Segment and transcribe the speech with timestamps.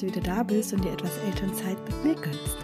[0.00, 2.56] du wieder da bist und dir etwas Elternzeit mit mir gönnst.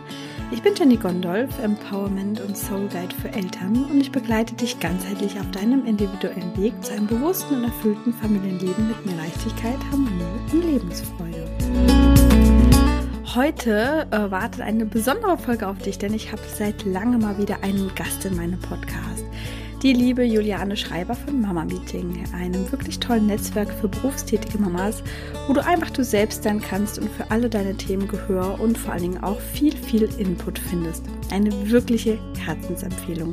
[0.53, 5.39] Ich bin Jenny Gondolf, Empowerment und Soul Guide für Eltern und ich begleite dich ganzheitlich
[5.39, 10.23] auf deinem individuellen Weg zu einem bewussten und erfüllten Familienleben mit mehr Leichtigkeit, Harmonie
[10.53, 11.51] und Lebensfreude.
[13.35, 17.63] Heute äh, wartet eine besondere Folge auf dich, denn ich habe seit langem mal wieder
[17.63, 19.25] einen Gast in meinem Podcast
[19.87, 25.01] die liebe Juliane Schreiber von Mama Meeting, einem wirklich tollen Netzwerk für berufstätige Mamas,
[25.47, 28.95] wo du einfach du selbst sein kannst und für alle deine Themen Gehör und vor
[28.95, 31.05] allen Dingen auch viel, viel Input findest.
[31.31, 33.33] Eine wirkliche Herzensempfehlung.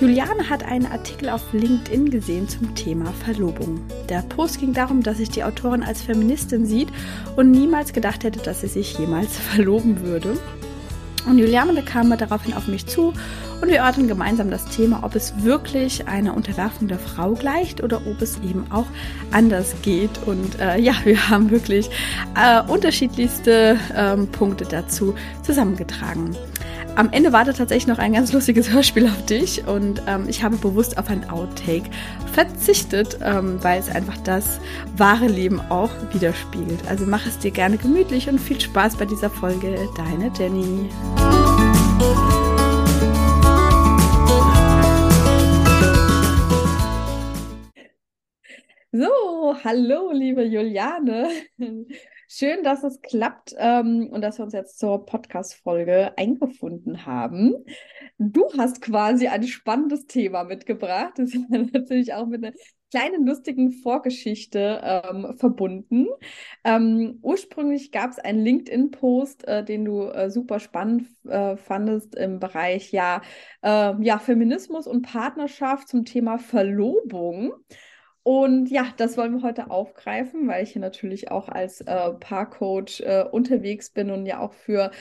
[0.00, 3.82] Juliane hat einen Artikel auf LinkedIn gesehen zum Thema Verlobung.
[4.08, 6.88] Der Post ging darum, dass sich die Autorin als Feministin sieht
[7.36, 10.38] und niemals gedacht hätte, dass sie sich jemals verloben würde.
[11.26, 13.12] Und Juliane kam daraufhin auf mich zu
[13.60, 17.98] und wir orten gemeinsam das Thema, ob es wirklich einer Unterwerfung der Frau gleicht oder
[18.06, 18.86] ob es eben auch
[19.30, 20.10] anders geht.
[20.26, 21.90] Und äh, ja, wir haben wirklich
[22.34, 26.36] äh, unterschiedlichste ähm, Punkte dazu zusammengetragen.
[26.94, 30.56] Am Ende wartet tatsächlich noch ein ganz lustiges Hörspiel auf dich und ähm, ich habe
[30.56, 31.88] bewusst auf ein Outtake
[32.34, 34.60] verzichtet, ähm, weil es einfach das
[34.98, 36.80] wahre Leben auch widerspiegelt.
[36.88, 39.88] Also mach es dir gerne gemütlich und viel Spaß bei dieser Folge.
[39.96, 40.90] Deine Jenny.
[48.92, 51.30] So, hallo, liebe Juliane.
[52.34, 57.52] Schön, dass es klappt ähm, und dass wir uns jetzt zur Podcast-Folge eingefunden haben.
[58.16, 61.12] Du hast quasi ein spannendes Thema mitgebracht.
[61.16, 62.54] Das ist natürlich auch mit einer
[62.90, 66.06] kleinen lustigen Vorgeschichte ähm, verbunden.
[66.64, 72.40] Ähm, ursprünglich gab es einen LinkedIn-Post, äh, den du äh, super spannend äh, fandest im
[72.40, 73.20] Bereich ja,
[73.60, 77.52] äh, ja, Feminismus und Partnerschaft zum Thema Verlobung.
[78.24, 83.00] Und ja, das wollen wir heute aufgreifen, weil ich hier natürlich auch als äh, Paarcoach
[83.00, 84.92] äh, unterwegs bin und ja auch für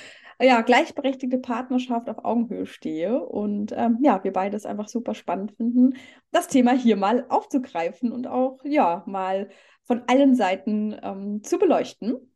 [0.41, 3.23] ja, gleichberechtigte Partnerschaft auf Augenhöhe stehe.
[3.23, 5.95] Und ähm, ja, wir beide es einfach super spannend finden,
[6.31, 9.49] das Thema hier mal aufzugreifen und auch ja mal
[9.83, 12.30] von allen Seiten ähm, zu beleuchten.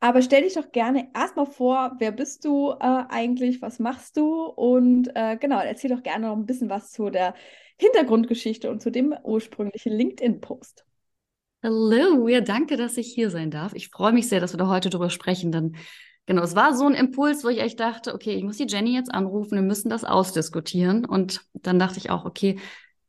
[0.00, 4.44] Aber stell dich doch gerne erstmal vor, wer bist du äh, eigentlich, was machst du
[4.44, 7.34] und äh, genau, erzähl doch gerne noch ein bisschen was zu der
[7.78, 10.84] Hintergrundgeschichte und zu dem ursprünglichen LinkedIn-Post.
[11.62, 13.72] Hallo, ja, danke, dass ich hier sein darf.
[13.74, 15.76] Ich freue mich sehr, dass wir da heute drüber sprechen, denn
[16.26, 18.94] genau, es war so ein Impuls, wo ich echt dachte, okay, ich muss die Jenny
[18.94, 21.04] jetzt anrufen, wir müssen das ausdiskutieren.
[21.04, 22.58] Und dann dachte ich auch, okay,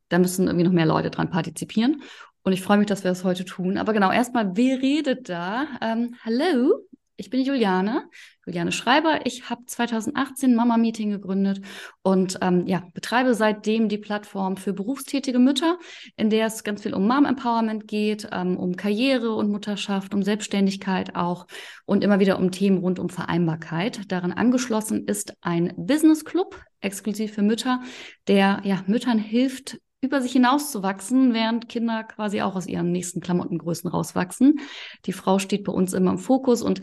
[0.09, 2.01] da müssen irgendwie noch mehr Leute dran partizipieren.
[2.47, 3.77] Und ich freue mich, dass wir das heute tun.
[3.77, 5.67] Aber genau, erstmal, wer redet da?
[5.81, 6.79] Ähm, hallo,
[7.17, 8.09] ich bin Juliane,
[8.45, 9.25] Juliane Schreiber.
[9.25, 11.59] Ich habe 2018 Mama Meeting gegründet
[12.03, 15.77] und ähm, ja, betreibe seitdem die Plattform für berufstätige Mütter,
[16.15, 20.23] in der es ganz viel um Mom Empowerment geht, ähm, um Karriere und Mutterschaft, um
[20.23, 21.47] Selbstständigkeit auch
[21.85, 24.09] und immer wieder um Themen rund um Vereinbarkeit.
[24.09, 27.81] Daran angeschlossen ist ein Business Club exklusiv für Mütter,
[28.29, 33.89] der ja Müttern hilft, über sich hinauszuwachsen, während Kinder quasi auch aus ihren nächsten Klamottengrößen
[33.89, 34.59] rauswachsen.
[35.05, 36.81] Die Frau steht bei uns immer im Fokus und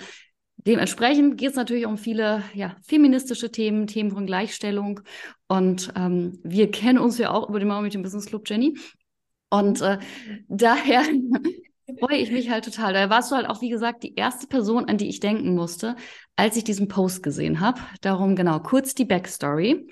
[0.57, 5.01] dementsprechend geht es natürlich um viele ja, feministische Themen, Themen von Gleichstellung.
[5.47, 8.77] Und ähm, wir kennen uns ja auch über den Mama mit dem Business Club, Jenny.
[9.51, 9.99] Und äh,
[10.49, 11.05] daher
[12.01, 12.95] freue ich mich halt total.
[12.95, 15.95] Da warst du halt auch, wie gesagt, die erste Person, an die ich denken musste,
[16.35, 17.81] als ich diesen Post gesehen habe.
[18.01, 19.87] Darum genau kurz die Backstory.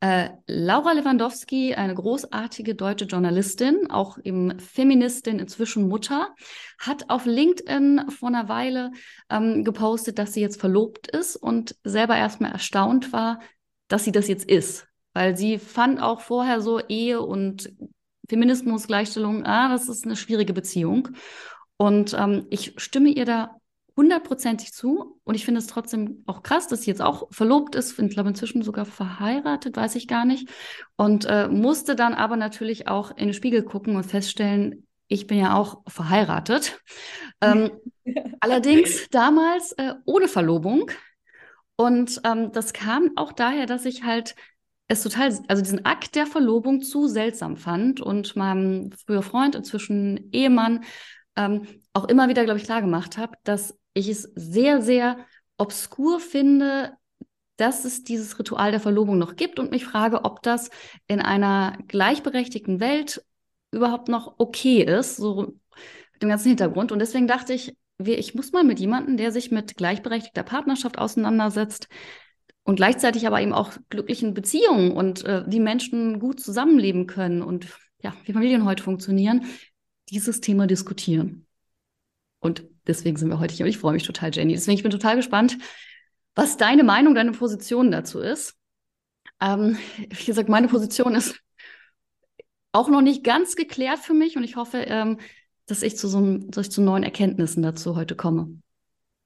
[0.00, 6.34] Äh, Laura Lewandowski, eine großartige deutsche Journalistin, auch eben Feministin, inzwischen Mutter,
[6.78, 8.90] hat auf LinkedIn vor einer Weile
[9.30, 13.40] ähm, gepostet, dass sie jetzt verlobt ist und selber erstmal erstaunt war,
[13.88, 14.86] dass sie das jetzt ist.
[15.14, 17.72] Weil sie fand auch vorher so Ehe und
[18.28, 21.08] Feminismus, Gleichstellung, ah, das ist eine schwierige Beziehung.
[21.76, 23.56] Und ähm, ich stimme ihr da
[23.96, 25.20] hundertprozentig zu.
[25.24, 27.98] Und ich finde es trotzdem auch krass, dass sie jetzt auch verlobt ist.
[27.98, 30.48] Ich glaube, inzwischen sogar verheiratet, weiß ich gar nicht.
[30.96, 35.38] Und äh, musste dann aber natürlich auch in den Spiegel gucken und feststellen, ich bin
[35.38, 36.80] ja auch verheiratet.
[37.40, 37.70] Ähm,
[38.40, 40.90] allerdings damals äh, ohne Verlobung.
[41.76, 44.34] Und ähm, das kam auch daher, dass ich halt
[44.86, 50.30] es total, also diesen Akt der Verlobung zu seltsam fand und meinem früher Freund, inzwischen
[50.32, 50.84] Ehemann,
[51.36, 55.18] ähm, auch immer wieder, glaube ich, klar gemacht habe, dass ich es sehr, sehr
[55.56, 56.92] obskur finde,
[57.56, 60.70] dass es dieses Ritual der Verlobung noch gibt und mich frage, ob das
[61.06, 63.24] in einer gleichberechtigten Welt
[63.70, 65.54] überhaupt noch okay ist, so
[66.12, 66.92] mit dem ganzen Hintergrund.
[66.92, 71.88] Und deswegen dachte ich, ich muss mal mit jemandem, der sich mit gleichberechtigter Partnerschaft auseinandersetzt
[72.64, 77.68] und gleichzeitig aber eben auch glücklichen Beziehungen und äh, wie Menschen gut zusammenleben können und
[78.02, 79.44] ja, wie Familien heute funktionieren,
[80.10, 81.46] dieses Thema diskutieren.
[82.40, 84.54] Und deswegen sind wir heute hier und ich freue mich total, Jenny.
[84.54, 85.58] Deswegen ich bin total gespannt,
[86.34, 88.56] was deine Meinung, deine Position dazu ist.
[89.40, 91.40] Ähm, wie gesagt, meine Position ist
[92.72, 95.18] auch noch nicht ganz geklärt für mich und ich hoffe, ähm,
[95.66, 98.58] dass ich zu so einem, dass ich zu neuen Erkenntnissen dazu heute komme.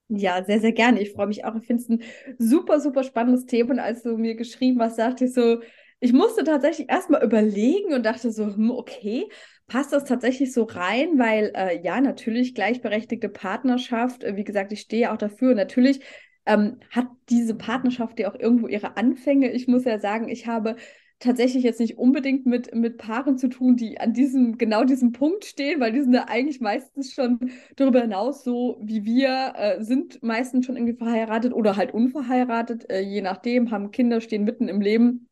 [0.08, 1.00] Ja, sehr, sehr gerne.
[1.00, 1.54] Ich freue mich auch.
[1.56, 2.02] Ich finde es ein
[2.38, 3.72] super, super spannendes Thema.
[3.72, 5.60] Und als du mir geschrieben hast, dachte ich so,
[6.00, 9.28] ich musste tatsächlich erstmal überlegen und dachte so, hm, okay,
[9.66, 11.18] passt das tatsächlich so rein?
[11.18, 15.54] Weil äh, ja, natürlich gleichberechtigte Partnerschaft, äh, wie gesagt, ich stehe auch dafür.
[15.54, 16.00] Natürlich
[16.46, 19.50] ähm, hat diese Partnerschaft ja auch irgendwo ihre Anfänge.
[19.52, 20.76] Ich muss ja sagen, ich habe
[21.18, 25.44] tatsächlich jetzt nicht unbedingt mit, mit Paaren zu tun, die an diesem, genau diesem Punkt
[25.44, 30.22] stehen, weil die sind ja eigentlich meistens schon darüber hinaus so wie wir, äh, sind
[30.22, 34.80] meistens schon irgendwie verheiratet oder halt unverheiratet, äh, je nachdem, haben Kinder, stehen mitten im
[34.80, 35.27] Leben.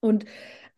[0.00, 0.24] Und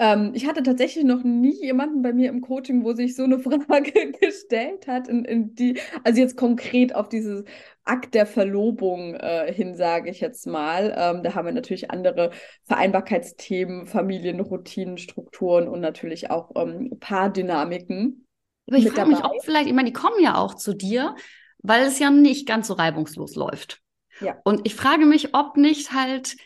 [0.01, 3.39] ähm, ich hatte tatsächlich noch nie jemanden bei mir im Coaching, wo sich so eine
[3.41, 7.45] Frage gestellt hat, in, in die, also jetzt konkret auf dieses
[7.85, 10.95] Akt der Verlobung äh, hin, sage ich jetzt mal.
[10.97, 12.31] Ähm, da haben wir natürlich andere
[12.65, 18.27] Vereinbarkeitsthemen, Familienroutinen, Strukturen und natürlich auch ähm, Paardynamiken.
[18.69, 21.15] Aber ich frage mich, ob vielleicht, ich meine, die kommen ja auch zu dir,
[21.59, 23.83] weil es ja nicht ganz so reibungslos läuft.
[24.21, 24.39] Ja.
[24.45, 26.37] Und ich frage mich, ob nicht halt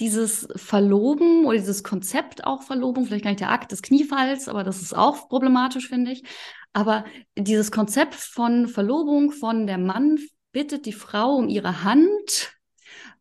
[0.00, 4.64] dieses Verloben oder dieses Konzept auch Verlobung, vielleicht gar nicht der Akt des Kniefalls, aber
[4.64, 6.24] das ist auch problematisch, finde ich.
[6.72, 7.04] Aber
[7.38, 10.18] dieses Konzept von Verlobung, von der Mann
[10.52, 12.52] bittet die Frau um ihre Hand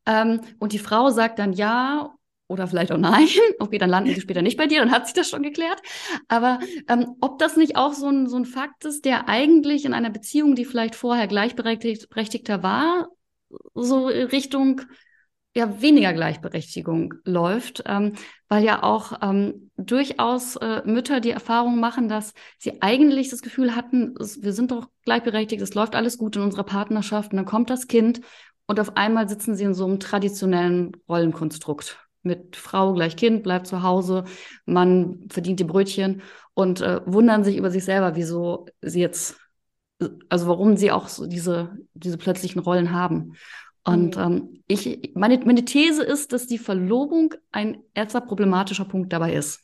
[0.06, 2.14] ähm, und die Frau sagt dann ja
[2.48, 3.28] oder vielleicht auch nein.
[3.60, 5.81] Okay, dann landen sie später nicht bei dir, dann hat sich das schon geklärt.
[6.28, 9.94] Aber ähm, ob das nicht auch so ein, so ein Fakt ist, der eigentlich in
[9.94, 13.10] einer Beziehung, die vielleicht vorher gleichberechtigter war,
[13.75, 14.81] so Richtung
[15.55, 18.13] ja weniger Gleichberechtigung läuft, ähm,
[18.50, 23.75] weil ja auch ähm, durchaus äh, Mütter die Erfahrung machen, dass sie eigentlich das Gefühl
[23.75, 27.45] hatten, es, wir sind doch gleichberechtigt, es läuft alles gut in unserer Partnerschaft und dann
[27.45, 28.21] kommt das Kind
[28.65, 33.67] und auf einmal sitzen sie in so einem traditionellen Rollenkonstrukt mit Frau gleich Kind, bleibt
[33.67, 34.23] zu Hause,
[34.65, 36.21] Mann verdient die Brötchen
[36.53, 39.35] und äh, wundern sich über sich selber, wieso sie jetzt,
[40.29, 43.33] also warum sie auch so diese, diese plötzlichen Rollen haben.
[43.85, 44.21] Und mhm.
[44.21, 49.62] ähm, ich, meine, meine These ist, dass die Verlobung ein erster problematischer Punkt dabei ist.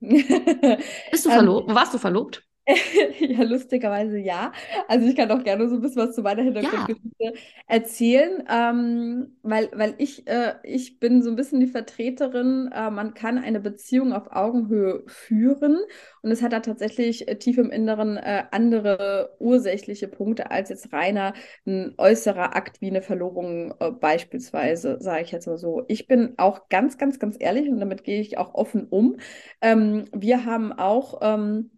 [0.00, 1.68] Bist du verlobt?
[1.68, 2.47] Ähm, Warst du verlobt?
[3.20, 4.52] ja, lustigerweise ja.
[4.88, 7.30] Also ich kann auch gerne so ein bisschen was zu meiner Hintergrundgeschichte ja.
[7.66, 13.14] erzählen, ähm, weil, weil ich, äh, ich bin so ein bisschen die Vertreterin, äh, man
[13.14, 15.78] kann eine Beziehung auf Augenhöhe führen
[16.20, 20.92] und es hat da tatsächlich äh, tief im Inneren äh, andere ursächliche Punkte als jetzt
[20.92, 21.32] reiner
[21.66, 25.84] ein äußerer Akt wie eine Verlobung äh, beispielsweise, sage ich jetzt mal so.
[25.88, 29.16] Ich bin auch ganz, ganz, ganz ehrlich und damit gehe ich auch offen um.
[29.62, 31.20] Ähm, wir haben auch...
[31.22, 31.70] Ähm,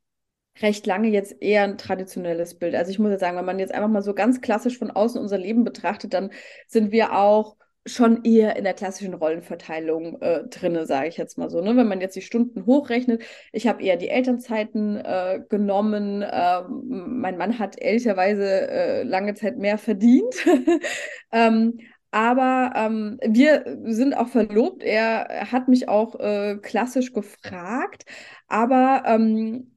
[0.60, 2.74] recht lange jetzt eher ein traditionelles Bild.
[2.74, 5.20] Also ich muss jetzt sagen, wenn man jetzt einfach mal so ganz klassisch von außen
[5.20, 6.30] unser Leben betrachtet, dann
[6.66, 11.48] sind wir auch schon eher in der klassischen Rollenverteilung äh, drinne, sage ich jetzt mal
[11.48, 11.60] so.
[11.60, 11.76] Ne?
[11.76, 13.22] Wenn man jetzt die Stunden hochrechnet,
[13.52, 16.22] ich habe eher die Elternzeiten äh, genommen.
[16.22, 20.34] Äh, mein Mann hat ehrlicherweise äh, lange Zeit mehr verdient.
[21.32, 21.78] ähm,
[22.10, 24.82] aber ähm, wir sind auch verlobt.
[24.82, 28.04] Er hat mich auch äh, klassisch gefragt.
[28.48, 29.70] Aber ähm,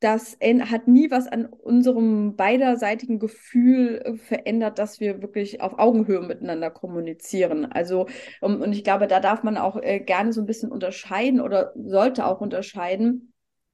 [0.00, 6.20] das hat nie was an unserem beiderseitigen Gefühl äh, verändert, dass wir wirklich auf Augenhöhe
[6.20, 7.66] miteinander kommunizieren.
[7.66, 8.06] Also,
[8.40, 11.72] um, und ich glaube, da darf man auch äh, gerne so ein bisschen unterscheiden oder
[11.76, 13.31] sollte auch unterscheiden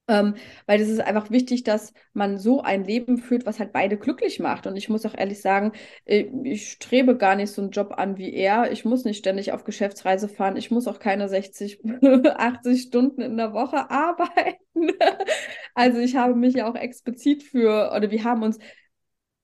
[0.08, 0.34] ähm,
[0.66, 4.40] weil es ist einfach wichtig, dass man so ein Leben führt, was halt beide glücklich
[4.40, 4.66] macht.
[4.66, 5.72] Und ich muss auch ehrlich sagen,
[6.06, 8.72] äh, ich strebe gar nicht so einen Job an wie er.
[8.72, 10.56] Ich muss nicht ständig auf Geschäftsreise fahren.
[10.56, 11.80] Ich muss auch keine 60,
[12.24, 14.92] 80 Stunden in der Woche arbeiten.
[15.74, 18.58] also ich habe mich ja auch explizit für, oder wir haben uns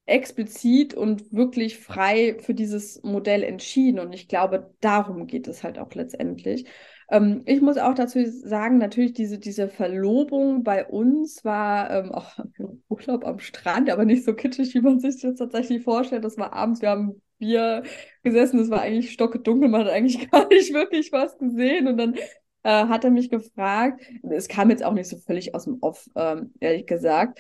[0.07, 4.01] explizit und wirklich frei für dieses Modell entschieden.
[4.01, 6.67] Und ich glaube, darum geht es halt auch letztendlich.
[7.11, 12.39] Ähm, ich muss auch dazu sagen, natürlich diese, diese Verlobung bei uns war ähm, auch
[12.89, 16.25] Urlaub am Strand, aber nicht so kitschig, wie man sich das tatsächlich vorstellt.
[16.25, 17.83] Das war abends, wir haben Bier
[18.23, 22.15] gesessen, es war eigentlich stockedunkel, man hat eigentlich gar nicht wirklich was gesehen und dann
[22.63, 26.07] äh, hat er mich gefragt, es kam jetzt auch nicht so völlig aus dem Off,
[26.17, 27.39] ähm, ehrlich gesagt,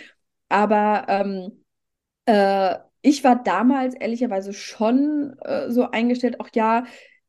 [0.48, 1.64] aber ähm,
[2.26, 6.84] äh, ich war damals ehrlicherweise schon äh, so eingestellt, auch ja,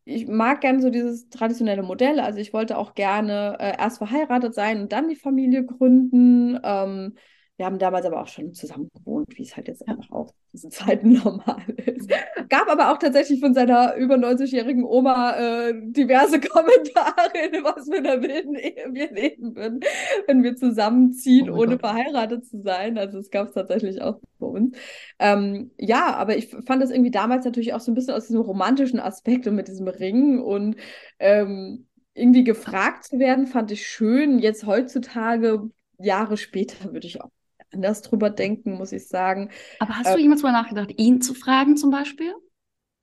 [0.06, 2.20] ich mag gerne so dieses traditionelle Modell.
[2.20, 6.60] Also ich wollte auch gerne äh, erst verheiratet sein und dann die Familie gründen.
[6.64, 7.16] Ähm,
[7.58, 10.52] Wir haben damals aber auch schon zusammen gewohnt, wie es halt jetzt einfach auch in
[10.54, 12.12] diesen Zeiten normal ist.
[12.50, 18.22] Gab aber auch tatsächlich von seiner über 90-jährigen Oma äh, diverse Kommentare, was für einer
[18.22, 19.80] wilden Ehe wir leben würden,
[20.28, 21.82] wenn wir zusammenziehen, oh ohne Gott.
[21.82, 22.98] verheiratet zu sein.
[22.98, 24.78] Also es gab es tatsächlich auch bei uns.
[25.20, 28.42] Ähm, ja, aber ich fand das irgendwie damals natürlich auch so ein bisschen aus diesem
[28.42, 30.76] romantischen Aspekt und mit diesem Ring und
[31.20, 34.40] ähm, irgendwie gefragt zu werden, fand ich schön.
[34.40, 35.70] Jetzt heutzutage,
[36.00, 37.30] Jahre später, würde ich auch
[37.72, 39.50] anders drüber denken, muss ich sagen.
[39.80, 42.34] Aber hast du jemals mal nachgedacht, ihn zu fragen zum Beispiel?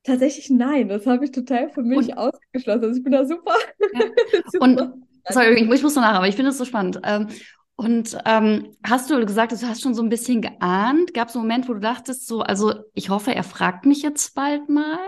[0.05, 2.85] Tatsächlich nein, das habe ich total für mich und, ausgeschlossen.
[2.85, 3.55] Also ich bin da super.
[3.95, 4.01] Ja.
[4.51, 7.01] super und sorry, ich, ich muss noch nach, aber ich finde es so spannend.
[7.05, 7.29] Ähm,
[7.77, 11.15] und ähm, hast du gesagt, du hast schon so ein bisschen geahnt?
[11.15, 14.35] Gab es einen Moment, wo du dachtest, so, also ich hoffe, er fragt mich jetzt
[14.35, 14.99] bald mal?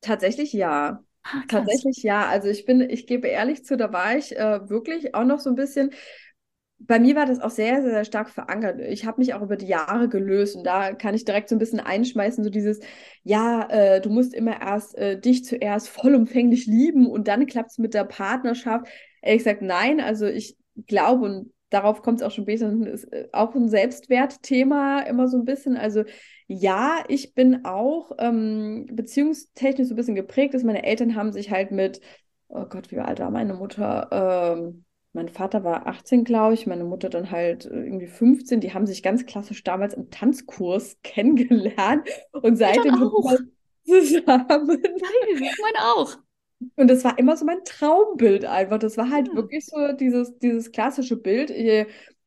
[0.00, 1.02] Tatsächlich ja.
[1.22, 2.26] Ah, Tatsächlich ja.
[2.26, 5.50] Also ich bin, ich gebe ehrlich zu, da war ich äh, wirklich auch noch so
[5.50, 5.90] ein bisschen,
[6.82, 8.80] bei mir war das auch sehr, sehr, sehr stark verankert.
[8.80, 11.58] Ich habe mich auch über die Jahre gelöst und da kann ich direkt so ein
[11.58, 12.80] bisschen einschmeißen, so dieses,
[13.22, 17.78] ja, äh, du musst immer erst äh, dich zuerst vollumfänglich lieben und dann klappt es
[17.78, 18.86] mit der Partnerschaft.
[19.20, 20.56] Ehrlich gesagt, nein, also ich
[20.86, 25.36] glaube und darauf kommt es auch schon besser, ist äh, auch ein Selbstwertthema immer so
[25.38, 25.76] ein bisschen.
[25.76, 26.04] Also
[26.46, 31.50] ja, ich bin auch ähm, beziehungstechnisch so ein bisschen geprägt, dass meine Eltern haben sich
[31.50, 32.00] halt mit,
[32.48, 34.56] oh Gott, wie alt war meine Mutter?
[34.56, 38.60] Ähm, mein Vater war 18, glaube ich, meine Mutter dann halt äh, irgendwie 15.
[38.60, 43.34] Die haben sich ganz klassisch damals im Tanzkurs kennengelernt und seitdem auch.
[43.84, 44.68] zusammen.
[44.68, 46.16] Nein, mein auch.
[46.76, 48.78] Und das war immer so mein Traumbild einfach.
[48.78, 49.34] Das war halt ja.
[49.34, 51.50] wirklich so dieses, dieses klassische Bild.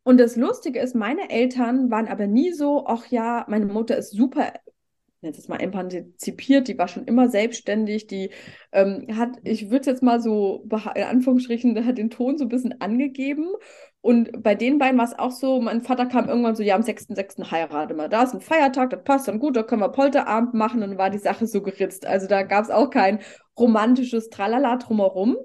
[0.03, 4.11] Und das Lustige ist, meine Eltern waren aber nie so, ach ja, meine Mutter ist
[4.11, 4.51] super
[5.23, 8.29] nenne es mal emanzipiert, die war schon immer selbstständig, die
[8.71, 12.79] ähm, hat, ich würde jetzt mal so in Anführungsstrichen, hat den Ton so ein bisschen
[12.81, 13.47] angegeben.
[14.01, 16.83] Und bei den beiden war es auch so, mein Vater kam irgendwann so, ja, am
[16.83, 17.51] 6.6.
[17.51, 18.09] heiraten wir.
[18.09, 20.97] Da ist ein Feiertag, das passt dann gut, da können wir Polterabend machen und dann
[20.97, 22.05] war die Sache so geritzt.
[22.05, 23.19] Also da gab es auch kein
[23.57, 25.37] romantisches Tralala drumherum.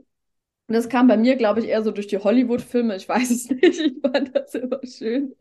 [0.69, 2.97] Und das kam bei mir, glaube ich, eher so durch die Hollywood-Filme.
[2.97, 3.81] Ich weiß es nicht.
[3.81, 5.35] Ich fand das immer schön.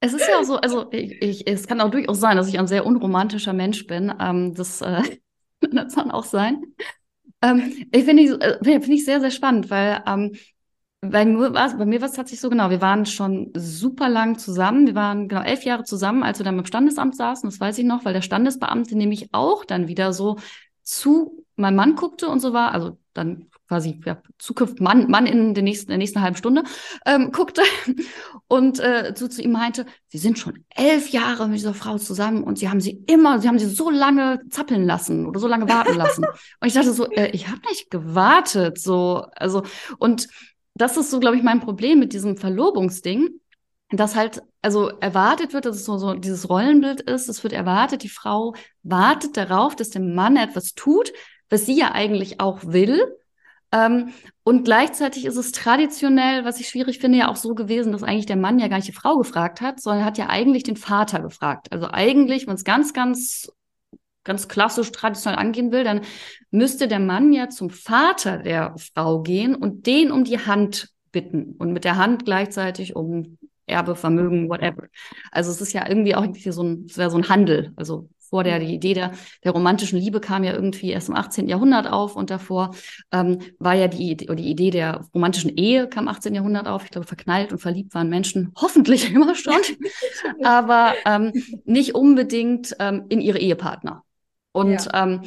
[0.00, 2.66] Es ist ja so, also ich, ich, es kann auch durchaus sein, dass ich ein
[2.66, 4.12] sehr unromantischer Mensch bin.
[4.20, 5.02] Ähm, das, äh,
[5.60, 6.62] das kann auch sein.
[7.42, 10.32] Ähm, ich finde äh, find ich sehr, sehr spannend, weil ähm,
[11.00, 12.70] bei mir war es tatsächlich so genau.
[12.70, 14.86] Wir waren schon super lang zusammen.
[14.86, 17.48] Wir waren genau elf Jahre zusammen, als wir dann beim Standesamt saßen.
[17.48, 20.38] Das weiß ich noch, weil der Standesbeamte nämlich auch dann wieder so
[20.82, 22.72] zu meinem Mann guckte und so war.
[22.72, 26.62] Also dann quasi ja, Zukunft Mann, Mann in der nächsten, der nächsten halben Stunde
[27.04, 27.62] ähm, guckte
[28.48, 32.44] und äh, so zu ihm meinte, Sie sind schon elf Jahre mit dieser Frau zusammen
[32.44, 35.68] und Sie haben sie immer, Sie haben sie so lange zappeln lassen oder so lange
[35.68, 36.24] warten lassen.
[36.60, 39.62] und ich dachte so, äh, ich habe nicht gewartet, so also
[39.98, 40.28] und
[40.74, 43.40] das ist so, glaube ich, mein Problem mit diesem Verlobungsding,
[43.90, 47.28] dass halt also erwartet wird, dass es so, so dieses Rollenbild ist.
[47.28, 51.12] Es wird erwartet, die Frau wartet darauf, dass der Mann etwas tut,
[51.48, 53.00] was sie ja eigentlich auch will
[53.72, 54.12] ähm,
[54.44, 58.26] und gleichzeitig ist es traditionell, was ich schwierig finde, ja auch so gewesen, dass eigentlich
[58.26, 61.20] der Mann ja gar nicht die Frau gefragt hat, sondern hat ja eigentlich den Vater
[61.20, 61.72] gefragt.
[61.72, 63.50] Also eigentlich, wenn es ganz, ganz,
[64.22, 66.02] ganz klassisch traditionell angehen will, dann
[66.50, 71.54] müsste der Mann ja zum Vater der Frau gehen und den um die Hand bitten
[71.58, 74.86] und mit der Hand gleichzeitig um Erbe, Vermögen, whatever.
[75.32, 77.72] Also es ist ja irgendwie auch irgendwie so ein, es wäre so ein Handel.
[77.74, 79.12] Also vor der die Idee der,
[79.44, 81.48] der romantischen Liebe kam ja irgendwie erst im 18.
[81.48, 82.74] Jahrhundert auf und davor
[83.12, 86.34] ähm, war ja die, die Idee der romantischen Ehe kam 18.
[86.34, 86.84] Jahrhundert auf.
[86.84, 89.60] Ich glaube, verknallt und verliebt waren Menschen hoffentlich immer schon,
[90.42, 91.32] aber ähm,
[91.64, 94.02] nicht unbedingt ähm, in ihre Ehepartner.
[94.52, 95.04] Und ja.
[95.04, 95.22] ähm,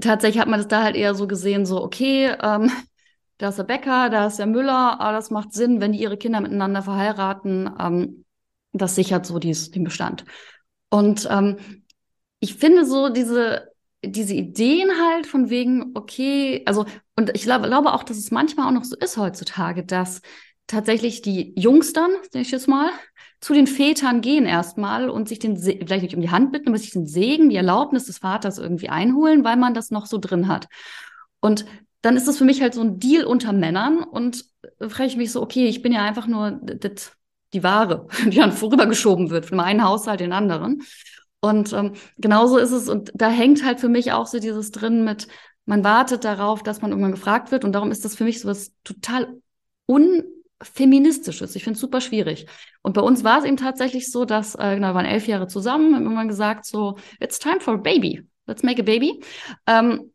[0.00, 2.70] tatsächlich hat man das da halt eher so gesehen, so, okay, ähm,
[3.38, 6.18] da ist der Bäcker, da ist der Müller, aber das macht Sinn, wenn die ihre
[6.18, 7.70] Kinder miteinander verheiraten.
[7.80, 8.24] Ähm,
[8.72, 10.24] das sichert so dies, den Bestand.
[10.90, 11.56] Und ähm,
[12.40, 13.70] ich finde so diese,
[14.04, 18.66] diese Ideen halt von wegen, okay, also, und ich glaube, glaube auch, dass es manchmal
[18.66, 20.22] auch noch so ist heutzutage, dass
[20.66, 22.90] tatsächlich die Jungs dann, sag ich jetzt mal,
[23.40, 26.68] zu den Vätern gehen erstmal und sich den, Se vielleicht nicht um die Hand bitten,
[26.68, 30.18] aber sich den Segen, die Erlaubnis des Vaters irgendwie einholen, weil man das noch so
[30.18, 30.68] drin hat.
[31.40, 31.64] Und
[32.02, 34.44] dann ist das für mich halt so ein Deal unter Männern und
[34.80, 37.12] frage ich mich so, okay, ich bin ja einfach nur das,
[37.52, 40.82] die Ware, die dann vorübergeschoben wird von einem Haushalt in den anderen.
[41.40, 45.04] Und ähm, genauso ist es, und da hängt halt für mich auch so dieses drin
[45.04, 45.26] mit,
[45.64, 47.64] man wartet darauf, dass man irgendwann gefragt wird.
[47.64, 49.40] Und darum ist das für mich so was total
[49.86, 51.56] unfeministisches.
[51.56, 52.46] Ich finde es super schwierig.
[52.82, 55.46] Und bei uns war es eben tatsächlich so, dass, äh, genau, wir waren elf Jahre
[55.46, 58.26] zusammen, haben irgendwann gesagt, so, it's time for a baby.
[58.46, 59.22] Let's make a baby.
[59.66, 60.12] Ähm,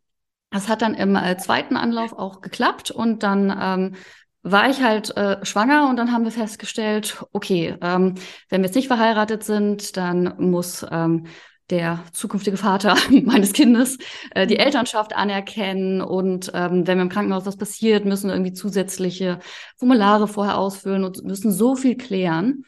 [0.52, 3.96] das hat dann im äh, zweiten Anlauf auch geklappt und dann ähm,
[4.46, 8.14] war ich halt äh, schwanger und dann haben wir festgestellt, okay, ähm,
[8.50, 11.26] wenn wir jetzt nicht verheiratet sind, dann muss ähm,
[11.72, 13.98] der zukünftige Vater meines Kindes
[14.36, 14.60] äh, die mhm.
[14.60, 19.40] Elternschaft anerkennen und ähm, wenn mir im Krankenhaus was passiert, müssen irgendwie zusätzliche
[19.78, 22.66] Formulare vorher ausfüllen und müssen so viel klären.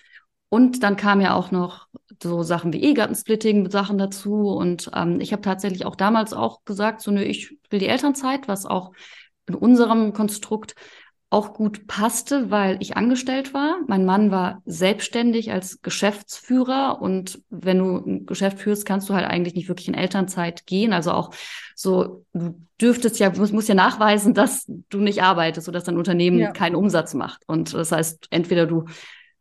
[0.50, 1.88] Und dann kam ja auch noch
[2.24, 4.48] so Sachen wie Ehegattensplitting Sachen dazu.
[4.48, 8.48] Und ähm, ich habe tatsächlich auch damals auch gesagt, so, nö, ich will die Elternzeit,
[8.48, 8.94] was auch
[9.48, 10.74] in unserem Konstrukt
[11.30, 13.80] auch gut passte, weil ich angestellt war.
[13.88, 19.26] Mein Mann war selbstständig als Geschäftsführer und wenn du ein Geschäft führst, kannst du halt
[19.26, 20.94] eigentlich nicht wirklich in Elternzeit gehen.
[20.94, 21.32] Also auch
[21.76, 25.98] so, du dürftest ja, musst, musst ja nachweisen, dass du nicht arbeitest oder dass dein
[25.98, 26.52] Unternehmen ja.
[26.52, 27.44] keinen Umsatz macht.
[27.46, 28.86] Und das heißt, entweder du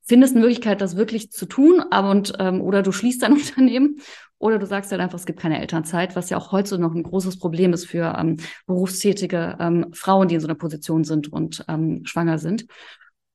[0.07, 4.01] findest eine Möglichkeit, das wirklich zu tun, aber und ähm, oder du schließt dein Unternehmen
[4.39, 7.03] oder du sagst halt einfach, es gibt keine Elternzeit, was ja auch heute noch ein
[7.03, 8.37] großes Problem ist für ähm,
[8.67, 12.67] berufstätige ähm, Frauen, die in so einer Position sind und ähm, schwanger sind.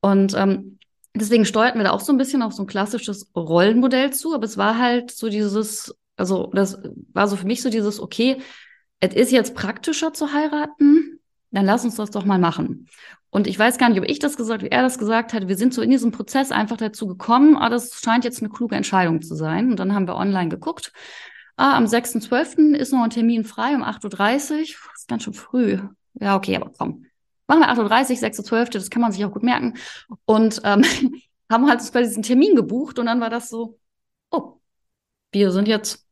[0.02, 0.78] Und ähm,
[1.16, 4.46] deswegen steuerten wir da auch so ein bisschen auf so ein klassisches Rollenmodell zu, aber
[4.46, 6.80] es war halt so dieses, also das
[7.14, 8.38] war so für mich so dieses, okay,
[9.00, 11.11] es ist jetzt praktischer zu heiraten,
[11.52, 12.88] dann lass uns das doch mal machen.
[13.30, 15.48] Und ich weiß gar nicht, ob ich das gesagt, wie er das gesagt hat.
[15.48, 18.76] Wir sind so in diesem Prozess einfach dazu gekommen, ah, das scheint jetzt eine kluge
[18.76, 19.72] Entscheidung zu sein.
[19.72, 20.92] Und dann haben wir online geguckt.
[21.56, 22.76] Ah, am 6.12.
[22.76, 24.60] ist noch ein Termin frei um 8.30 Uhr.
[24.62, 25.80] Ist ganz schön früh.
[26.16, 27.06] Ja, okay, aber komm.
[27.48, 29.76] Machen wir 8.30 Uhr, 6.12., das kann man sich auch gut merken.
[30.26, 30.84] Und ähm,
[31.52, 33.78] haben halt bei diesen Termin gebucht und dann war das so,
[34.30, 34.60] oh,
[35.32, 36.06] wir sind jetzt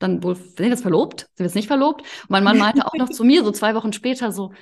[0.00, 1.20] dann wohl, sind jetzt verlobt?
[1.20, 2.00] Sind wir jetzt nicht verlobt?
[2.02, 4.52] Und mein Mann meinte auch noch zu mir, so zwei Wochen später, so,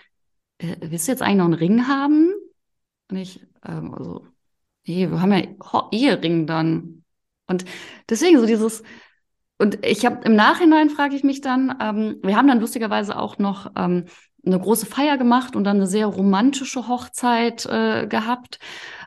[0.58, 2.32] willst du jetzt eigentlich noch einen Ring haben?
[3.10, 4.26] Und ich, ähm, also,
[4.86, 7.04] nee, wir haben ja Ehering dann.
[7.46, 7.64] Und
[8.08, 8.82] deswegen so dieses,
[9.58, 13.38] und ich habe im Nachhinein frage ich mich dann, ähm, wir haben dann lustigerweise auch
[13.38, 14.04] noch ähm,
[14.44, 18.58] eine große Feier gemacht und dann eine sehr romantische Hochzeit äh, gehabt.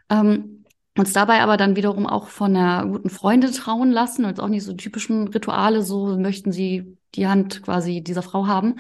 [0.10, 0.66] Ähm,
[0.98, 4.66] uns dabei aber dann wiederum auch von einer guten Freundin trauen lassen, und auch nicht
[4.66, 8.76] so typischen Rituale, so möchten sie die Hand quasi dieser Frau haben.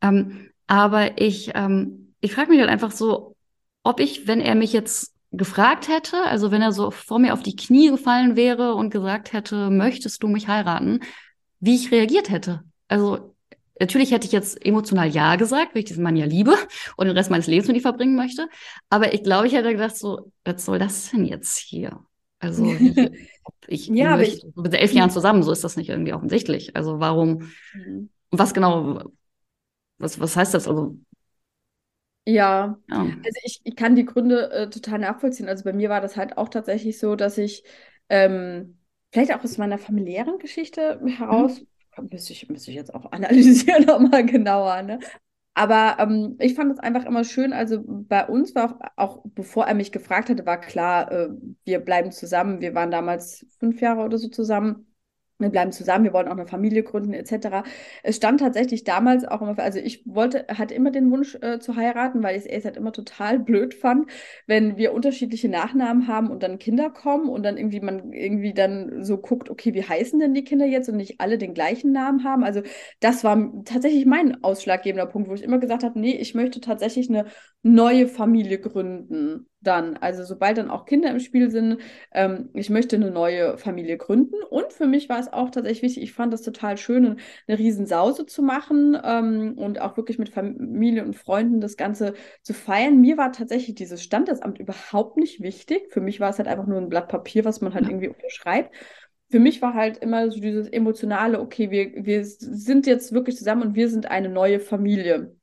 [0.00, 3.36] Ähm, aber ich, ähm, ich frage mich halt einfach so,
[3.82, 7.42] ob ich, wenn er mich jetzt gefragt hätte, also wenn er so vor mir auf
[7.42, 11.00] die Knie gefallen wäre und gesagt hätte, möchtest du mich heiraten,
[11.60, 12.62] wie ich reagiert hätte.
[12.88, 13.34] Also
[13.80, 16.54] natürlich hätte ich jetzt emotional Ja gesagt, weil ich diesen Mann ja liebe
[16.96, 18.48] und den Rest meines Lebens mit ihm verbringen möchte.
[18.88, 21.98] Aber ich glaube, ich hätte gedacht, so, was soll das denn jetzt hier?
[22.38, 22.66] Also
[23.66, 26.76] ich, ja, möchte, ich, mit elf Jahren zusammen, so ist das nicht irgendwie offensichtlich.
[26.76, 28.10] Also warum, mhm.
[28.30, 29.02] was genau
[30.02, 30.68] was, was heißt das?
[30.68, 30.98] Also,
[32.24, 32.98] ja, ja.
[32.98, 35.48] also ich, ich kann die Gründe äh, total nachvollziehen.
[35.48, 37.64] Also bei mir war das halt auch tatsächlich so, dass ich
[38.08, 38.78] ähm,
[39.12, 41.60] vielleicht auch aus meiner familiären Geschichte heraus,
[41.96, 42.08] mhm.
[42.10, 44.98] müsste, ich, müsste ich jetzt auch analysieren nochmal genauer, ne?
[45.54, 47.52] Aber ähm, ich fand es einfach immer schön.
[47.52, 51.28] Also bei uns war auch, auch bevor er mich gefragt hatte, war klar, äh,
[51.64, 52.62] wir bleiben zusammen.
[52.62, 54.91] Wir waren damals fünf Jahre oder so zusammen
[55.42, 57.64] wir bleiben zusammen, wir wollen auch eine Familie gründen etc.
[58.02, 61.76] Es stand tatsächlich damals auch immer, also ich wollte, hatte immer den Wunsch äh, zu
[61.76, 64.10] heiraten, weil ich es halt immer total blöd fand,
[64.46, 69.04] wenn wir unterschiedliche Nachnamen haben und dann Kinder kommen und dann irgendwie man irgendwie dann
[69.04, 72.24] so guckt, okay, wie heißen denn die Kinder jetzt und nicht alle den gleichen Namen
[72.24, 72.44] haben.
[72.44, 72.62] Also
[73.00, 77.08] das war tatsächlich mein ausschlaggebender Punkt, wo ich immer gesagt habe, nee, ich möchte tatsächlich
[77.08, 77.26] eine
[77.62, 79.96] neue Familie gründen dann.
[79.96, 81.78] Also sobald dann auch Kinder im Spiel sind,
[82.12, 84.42] ähm, ich möchte eine neue Familie gründen.
[84.50, 88.26] Und für mich war es auch tatsächlich wichtig, ich fand das total schön, eine Riesensause
[88.26, 93.00] zu machen ähm, und auch wirklich mit Familie und Freunden das Ganze zu feiern.
[93.00, 95.90] Mir war tatsächlich dieses Standesamt überhaupt nicht wichtig.
[95.90, 98.74] Für mich war es halt einfach nur ein Blatt Papier, was man halt irgendwie unterschreibt
[99.32, 103.62] für mich war halt immer so dieses emotionale, okay, wir, wir sind jetzt wirklich zusammen
[103.62, 105.34] und wir sind eine neue Familie.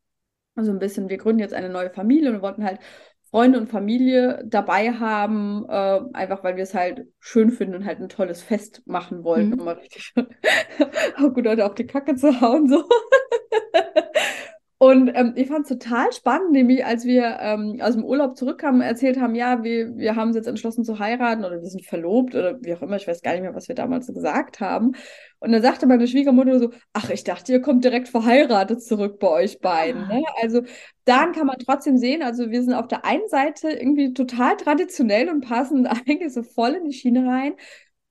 [0.56, 2.80] Also ein bisschen, wir gründen jetzt eine neue Familie und wollten halt
[3.32, 8.00] Freunde und Familie dabei haben, äh, einfach weil wir es halt schön finden und halt
[8.00, 9.60] ein tolles Fest machen wollten, mhm.
[9.60, 10.14] um mal richtig
[11.18, 12.68] auch gut Leute auf die Kacke zu hauen.
[12.68, 12.84] So.
[14.82, 18.80] Und ähm, ich fand es total spannend, nämlich als wir ähm, aus dem Urlaub zurückkamen,
[18.80, 22.34] erzählt haben, ja, wir, wir haben uns jetzt entschlossen zu heiraten oder wir sind verlobt
[22.34, 24.94] oder wie auch immer, ich weiß gar nicht mehr, was wir damals so gesagt haben.
[25.40, 29.28] Und dann sagte meine Schwiegermutter so, ach, ich dachte, ihr kommt direkt verheiratet zurück bei
[29.28, 30.08] euch beiden.
[30.08, 30.24] Ne?
[30.42, 30.62] Also
[31.04, 35.28] dann kann man trotzdem sehen, also wir sind auf der einen Seite irgendwie total traditionell
[35.28, 37.54] und passen eigentlich so voll in die Schiene rein.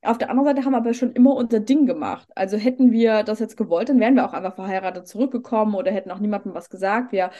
[0.02, 2.28] Auf der anderen Seite haben wir aber schon immer unser Ding gemacht.
[2.34, 6.11] Also hätten wir das jetzt gewollt, dann wären wir auch einfach verheiratet zurückgekommen oder hätten
[6.11, 7.12] auch niemandem was gesagt.
[7.12, 7.30] Wir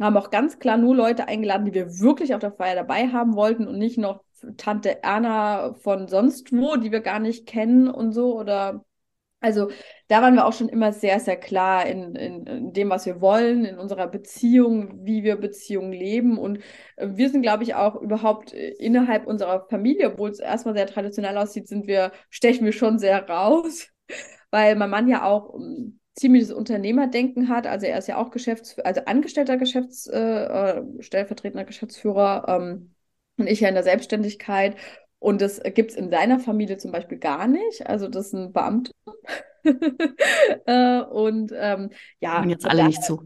[0.00, 3.34] haben auch ganz klar nur Leute eingeladen, die wir wirklich auf der Feier dabei haben
[3.34, 4.22] wollten und nicht noch
[4.56, 8.84] Tante Erna von sonst wo, die wir gar nicht kennen und so oder
[9.42, 9.70] Also
[10.08, 13.20] da waren wir auch schon immer sehr, sehr klar in, in, in, dem, was wir
[13.20, 16.38] wollen, in unserer Beziehung, wie wir Beziehungen leben.
[16.38, 16.58] Und
[16.96, 20.86] äh, wir sind, glaube ich, auch überhaupt äh, innerhalb unserer Familie, obwohl es erstmal sehr
[20.86, 23.88] traditionell aussieht, sind wir, stechen wir schon sehr raus,
[24.50, 27.66] weil mein Mann ja auch ähm, ziemliches Unternehmerdenken hat.
[27.66, 32.94] Also er ist ja auch Geschäftsführer, also angestellter Geschäfts, äh, äh, stellvertretender Geschäftsführer ähm,
[33.38, 34.76] und ich ja in der Selbstständigkeit.
[35.22, 37.86] Und das gibt es in seiner Familie zum Beispiel gar nicht.
[37.86, 38.92] Also das sind Beamte.
[40.66, 42.42] äh, und ähm, ja.
[42.42, 43.24] Und jetzt alle nicht zu.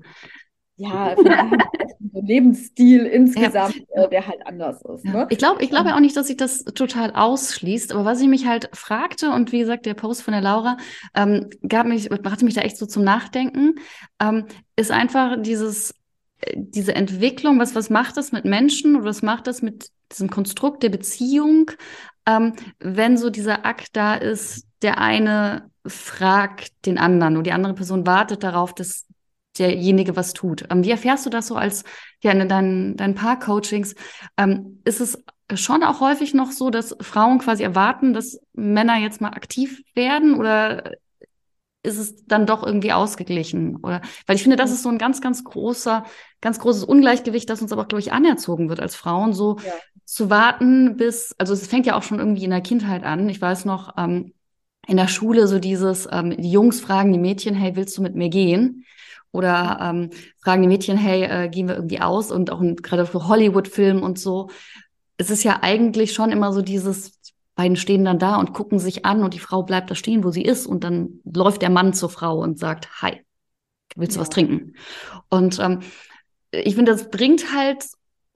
[0.77, 4.05] Ja, so Lebensstil insgesamt, ja.
[4.05, 5.07] äh, der halt anders ist.
[5.07, 5.27] Ne?
[5.31, 7.95] Ich glaube ich glaube ja auch nicht, dass sich das total ausschließt.
[7.95, 10.77] Aber was ich mich halt fragte, und wie gesagt, der Post von der Laura
[11.15, 13.77] ähm, gab mich, brachte mich da echt so zum Nachdenken,
[14.21, 14.45] ähm,
[14.77, 15.95] ist einfach dieses
[16.55, 20.83] diese Entwicklung, was, was macht das mit Menschen oder was macht das mit diesem Konstrukt
[20.83, 21.71] der Beziehung,
[22.27, 27.75] ähm, wenn so dieser Akt da ist, der eine fragt den anderen und die andere
[27.75, 29.07] Person wartet darauf, dass
[29.59, 30.67] derjenige was tut.
[30.71, 31.85] Ähm, wie erfährst du das so als
[32.23, 33.95] ja in deinen, deinen Paar-Coachings?
[34.37, 35.23] Ähm, ist es
[35.55, 40.35] schon auch häufig noch so, dass Frauen quasi erwarten, dass Männer jetzt mal aktiv werden
[40.35, 40.93] oder
[41.87, 43.77] ist es dann doch irgendwie ausgeglichen?
[43.77, 46.05] Oder weil ich finde, das ist so ein ganz, ganz großer,
[46.41, 49.73] ganz großes Ungleichgewicht, das uns aber, glaube ich, anerzogen wird als Frauen, so ja.
[50.05, 53.29] zu warten, bis, also es fängt ja auch schon irgendwie in der Kindheit an.
[53.29, 54.35] Ich weiß noch, ähm,
[54.87, 58.15] in der Schule so dieses, ähm, die Jungs fragen die Mädchen, hey, willst du mit
[58.15, 58.85] mir gehen?
[59.33, 62.31] Oder ähm, fragen die Mädchen, hey, äh, gehen wir irgendwie aus?
[62.31, 64.51] Und auch gerade für Hollywood-Filmen und so.
[65.19, 67.16] Es ist ja eigentlich schon immer so dieses,
[67.57, 70.31] beiden stehen dann da und gucken sich an und die Frau bleibt da stehen, wo
[70.31, 73.21] sie ist und dann läuft der Mann zur Frau und sagt, hi,
[73.97, 74.23] willst du ja.
[74.23, 74.75] was trinken?
[75.31, 75.81] Und ähm,
[76.53, 77.85] ich finde, das bringt halt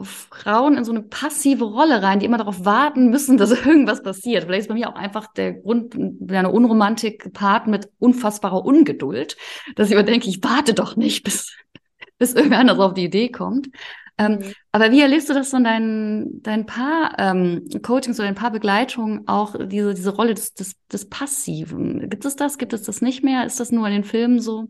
[0.02, 4.44] Frauen in so eine passive Rolle rein, die immer darauf warten müssen, dass irgendwas passiert.
[4.44, 9.36] Vielleicht ist bei mir auch einfach der Grund eine Unromantik gepaart mit unfassbarer Ungeduld,
[9.76, 11.54] dass ich immer denke, ich warte doch nicht, bis,
[12.18, 13.68] bis irgendwer anders auf die Idee kommt.
[14.20, 14.52] Ähm, mhm.
[14.72, 18.50] Aber wie erlebst du das so in deinen, deinen Paar ähm, Coachings oder deinen Paar
[18.50, 22.10] Begleitungen auch diese, diese Rolle des, des, des Passiven?
[22.10, 22.58] Gibt es das?
[22.58, 23.46] Gibt es das nicht mehr?
[23.46, 24.68] Ist das nur in den Filmen so?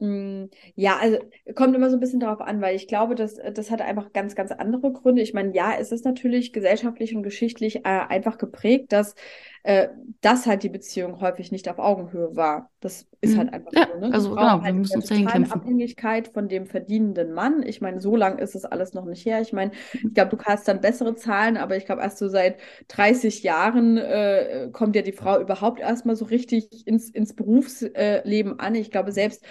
[0.00, 1.18] Mm, ja, also
[1.54, 4.34] kommt immer so ein bisschen darauf an, weil ich glaube, dass das hat einfach ganz,
[4.34, 5.22] ganz andere Gründe.
[5.22, 9.14] Ich meine, ja, es ist natürlich gesellschaftlich und geschichtlich äh, einfach geprägt, dass
[9.62, 9.88] äh,
[10.20, 12.70] das halt die Beziehung häufig nicht auf Augenhöhe war.
[12.80, 13.54] Das ist halt mhm.
[13.54, 13.98] einfach ja, so.
[14.00, 14.14] Ne?
[14.14, 15.52] Also genau, wir müssen uns dahin kämpfen.
[15.52, 17.62] Abhängigkeit von dem verdienenden Mann.
[17.62, 19.40] Ich meine, so lang ist es alles noch nicht her.
[19.40, 20.08] Ich meine, mhm.
[20.08, 22.56] ich glaube, du hast dann bessere Zahlen, aber ich glaube, erst so seit
[22.88, 28.74] 30 Jahren äh, kommt ja die Frau überhaupt erstmal so richtig ins, ins Berufsleben an.
[28.74, 29.44] Ich glaube, selbst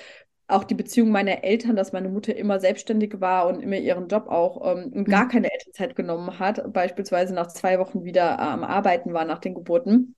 [0.50, 4.28] auch die Beziehung meiner Eltern, dass meine Mutter immer selbstständig war und immer ihren Job
[4.28, 5.30] auch ähm, und gar mhm.
[5.30, 10.16] keine Elternzeit genommen hat, beispielsweise nach zwei Wochen wieder am Arbeiten war nach den Geburten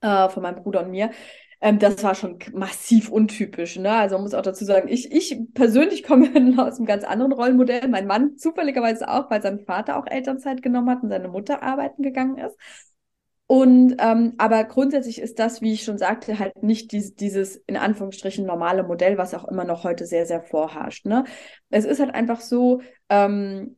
[0.00, 1.10] äh, von meinem Bruder und mir.
[1.60, 3.76] Ähm, das war schon massiv untypisch.
[3.76, 3.90] Ne?
[3.90, 7.88] Also man muss auch dazu sagen, ich, ich persönlich komme aus einem ganz anderen Rollenmodell.
[7.88, 12.02] Mein Mann zufälligerweise auch, weil sein Vater auch Elternzeit genommen hat und seine Mutter arbeiten
[12.02, 12.56] gegangen ist.
[13.46, 17.76] Und ähm, aber grundsätzlich ist das, wie ich schon sagte, halt nicht dies, dieses in
[17.76, 21.04] Anführungsstrichen normale Modell, was auch immer noch heute sehr, sehr vorherrscht.
[21.04, 21.24] Ne?
[21.68, 22.80] Es ist halt einfach so,
[23.10, 23.76] ähm,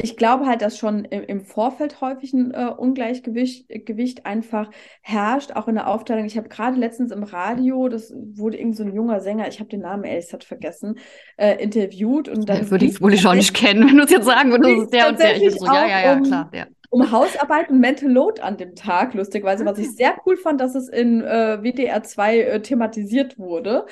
[0.00, 4.70] ich glaube halt, dass schon im, im Vorfeld häufig ein äh, Ungleichgewicht Gewicht einfach
[5.02, 6.24] herrscht, auch in der Aufteilung.
[6.24, 9.68] Ich habe gerade letztens im Radio, das wurde irgend so ein junger Sänger, ich habe
[9.68, 10.98] den Namen ehrlich gesagt vergessen,
[11.36, 12.70] äh, interviewt und dann.
[12.70, 15.18] Würde ich, wohl ich auch nicht kennen, wenn du es jetzt sagen würdest, der und
[15.18, 15.36] der.
[15.36, 19.14] Ich so, ja, ja, ja, klar, ja um Hausarbeit und Mental Load an dem Tag,
[19.14, 19.92] lustigerweise, was ich ah.
[19.96, 23.86] sehr cool fand, dass es in äh, WDR 2 äh, thematisiert wurde.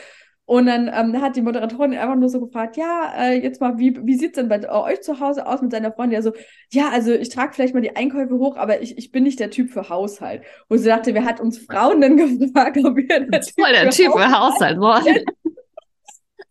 [0.48, 3.98] Und dann ähm, hat die Moderatorin einfach nur so gefragt, ja, äh, jetzt mal, wie,
[4.06, 6.14] wie sieht es denn bei äh, euch zu Hause aus mit seiner Freundin?
[6.14, 6.32] Ja, so,
[6.70, 9.50] ja, also ich trage vielleicht mal die Einkäufe hoch, aber ich, ich bin nicht der
[9.50, 10.42] Typ für Haushalt.
[10.68, 14.04] Und sie dachte, wer hat uns Frauen denn gefragt, ob wir der, typ, der für
[14.04, 15.24] typ für Haushalt wollen?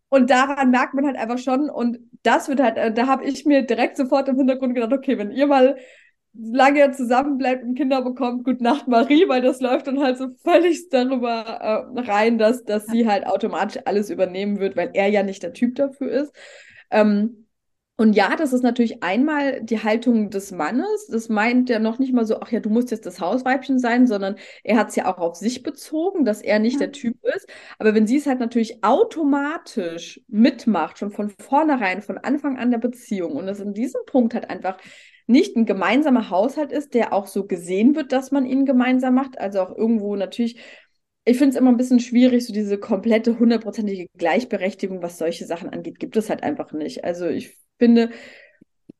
[0.10, 3.46] Und daran merkt man halt einfach schon, und das wird halt, äh, da habe ich
[3.46, 5.78] mir direkt sofort im Hintergrund gedacht, okay, wenn ihr mal
[6.38, 10.18] solange er zusammen bleibt und Kinder bekommt, Gute Nacht Marie, weil das läuft dann halt
[10.18, 11.42] so völlig darüber
[11.96, 15.54] äh, rein, dass, dass sie halt automatisch alles übernehmen wird, weil er ja nicht der
[15.54, 16.34] Typ dafür ist.
[16.92, 17.46] Ähm,
[17.98, 21.08] und ja, das ist natürlich einmal die Haltung des Mannes.
[21.10, 24.06] Das meint ja noch nicht mal so, ach ja, du musst jetzt das Hausweibchen sein,
[24.06, 26.80] sondern er hat es ja auch auf sich bezogen, dass er nicht ja.
[26.80, 27.48] der Typ ist.
[27.80, 32.80] Aber wenn sie es halt natürlich automatisch mitmacht, schon von vornherein, von Anfang an der
[32.80, 34.78] Beziehung und das in diesem Punkt halt einfach
[35.28, 39.40] nicht ein gemeinsamer Haushalt ist, der auch so gesehen wird, dass man ihn gemeinsam macht.
[39.40, 40.58] Also auch irgendwo natürlich,
[41.26, 45.70] ich finde es immer ein bisschen schwierig, so diese komplette hundertprozentige Gleichberechtigung, was solche Sachen
[45.70, 47.04] angeht, gibt es halt einfach nicht.
[47.04, 48.12] Also ich finde,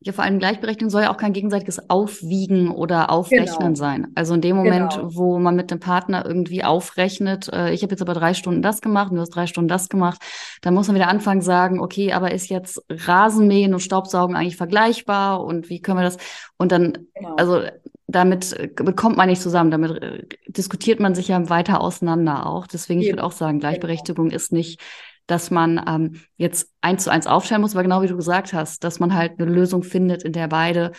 [0.02, 3.76] ja, vor allem Gleichberechtigung soll ja auch kein gegenseitiges Aufwiegen oder Aufrechnen genau.
[3.76, 4.08] sein.
[4.14, 5.16] Also in dem Moment, genau.
[5.16, 8.82] wo man mit dem Partner irgendwie aufrechnet, äh, ich habe jetzt aber drei Stunden das
[8.82, 10.22] gemacht und du hast drei Stunden das gemacht,
[10.62, 15.44] dann muss man wieder anfangen sagen, okay, aber ist jetzt Rasenmähen und Staubsaugen eigentlich vergleichbar
[15.44, 16.18] und wie können wir das?
[16.58, 17.36] Und dann, genau.
[17.36, 17.62] also
[18.08, 22.68] damit äh, bekommt man nicht zusammen, damit äh, diskutiert man sich ja weiter auseinander auch.
[22.68, 23.72] Deswegen, ich würde auch sagen, genau.
[23.72, 24.80] Gleichberechtigung ist nicht
[25.28, 28.84] dass man ähm, jetzt eins zu eins aufstellen muss, aber genau wie du gesagt hast,
[28.84, 30.92] dass man halt eine Lösung findet, in der beide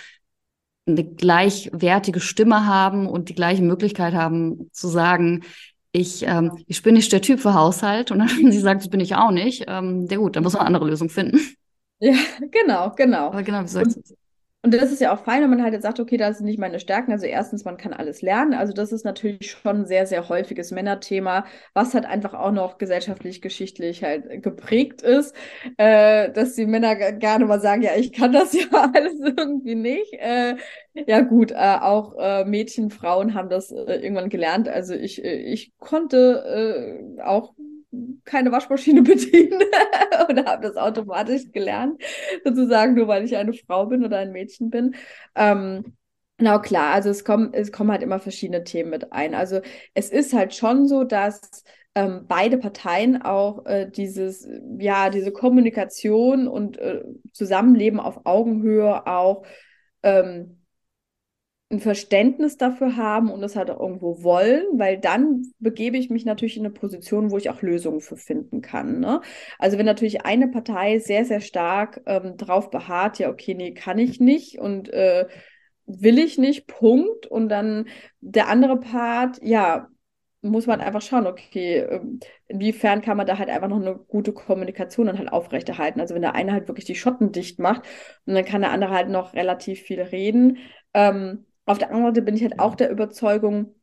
[0.87, 5.43] eine gleichwertige Stimme haben und die gleiche Möglichkeit haben zu sagen,
[5.93, 9.01] ich, ähm, ich bin nicht der Typ für Haushalt und dann sie sagt, das bin
[9.01, 11.41] ich auch nicht, ähm, der gut, dann muss man eine andere Lösung finden.
[11.99, 12.15] Ja,
[12.51, 13.29] genau, genau.
[13.29, 14.17] Aber genau, wie sagst du
[14.67, 16.59] und das ist ja auch fein, wenn man halt jetzt sagt, okay, das sind nicht
[16.59, 17.13] meine Stärken.
[17.13, 18.53] Also erstens, man kann alles lernen.
[18.53, 22.77] Also das ist natürlich schon ein sehr, sehr häufiges Männerthema, was halt einfach auch noch
[22.77, 25.37] gesellschaftlich, geschichtlich halt geprägt ist,
[25.77, 30.13] äh, dass die Männer gerne mal sagen, ja, ich kann das ja alles irgendwie nicht.
[30.15, 30.57] Äh,
[30.95, 34.69] ja gut, äh, auch äh, Mädchen, Frauen haben das äh, irgendwann gelernt.
[34.69, 37.55] Also ich, äh, ich konnte auch
[38.25, 39.63] keine Waschmaschine bedienen
[40.31, 42.03] oder habe das automatisch gelernt,
[42.45, 44.95] sozusagen nur weil ich eine Frau bin oder ein Mädchen bin.
[45.35, 45.97] Ähm,
[46.39, 49.35] Genau, klar, also es kommen, es kommen halt immer verschiedene Themen mit ein.
[49.35, 49.61] Also
[49.95, 54.47] es ist halt schon so, dass ähm, beide Parteien auch äh, dieses,
[54.79, 59.47] ja, diese Kommunikation und äh, Zusammenleben auf Augenhöhe auch
[60.03, 60.66] ähm,
[61.69, 66.25] ein Verständnis dafür haben und es halt auch irgendwo wollen, weil dann begebe ich mich
[66.25, 69.01] natürlich in eine Position, wo ich auch Lösungen für finden kann.
[69.01, 69.21] Ne?
[69.59, 73.99] Also wenn natürlich eine Partei sehr, sehr stark ähm, drauf beharrt, ja, okay, nee, kann
[73.99, 75.27] ich nicht und äh,
[75.87, 77.27] will ich nicht, Punkt.
[77.27, 77.89] Und dann
[78.21, 79.89] der andere Part, ja,
[80.43, 84.33] muss man einfach schauen, okay, ähm, inwiefern kann man da halt einfach noch eine gute
[84.33, 86.01] Kommunikation dann halt aufrechterhalten.
[86.01, 87.83] Also wenn der eine halt wirklich die Schotten dicht macht
[88.25, 90.59] und dann kann der andere halt noch relativ viel reden.
[90.95, 93.75] Ähm, auf der anderen Seite bin ich halt auch der Überzeugung,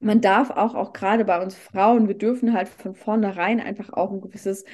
[0.00, 4.12] man darf auch, auch gerade bei uns Frauen, wir dürfen halt von vornherein einfach auch
[4.12, 4.64] ein gewisses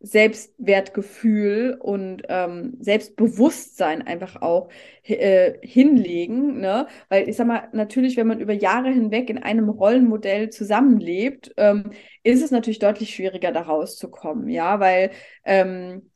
[0.00, 4.68] Selbstwertgefühl und ähm, Selbstbewusstsein einfach auch
[5.04, 6.88] äh, hinlegen, ne?
[7.08, 11.92] Weil ich sag mal, natürlich, wenn man über Jahre hinweg in einem Rollenmodell zusammenlebt, ähm,
[12.24, 15.12] ist es natürlich deutlich schwieriger, da rauszukommen, ja, weil
[15.44, 16.10] ähm,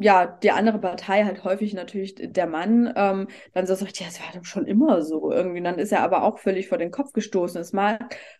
[0.00, 4.18] ja, die andere Partei halt häufig natürlich der Mann, ähm, dann so sagt, ja, es
[4.18, 5.62] war doch schon immer so irgendwie.
[5.62, 7.60] dann ist er aber auch völlig vor den Kopf gestoßen.
[7.60, 7.98] Es mal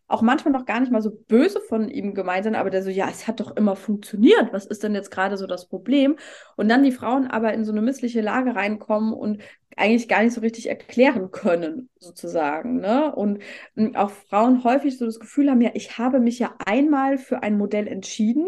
[0.09, 2.89] auch manchmal noch gar nicht mal so böse von ihm gemeint sein, aber der so,
[2.89, 4.53] ja, es hat doch immer funktioniert.
[4.53, 6.17] Was ist denn jetzt gerade so das Problem?
[6.57, 9.43] Und dann die Frauen aber in so eine missliche Lage reinkommen und
[9.77, 12.81] eigentlich gar nicht so richtig erklären können, sozusagen.
[12.81, 13.15] Ne?
[13.15, 13.43] Und
[13.77, 17.43] hm, auch Frauen häufig so das Gefühl haben, ja, ich habe mich ja einmal für
[17.43, 18.47] ein Modell entschieden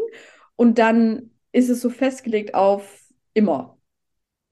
[0.56, 3.01] und dann ist es so festgelegt auf
[3.34, 3.78] Immer.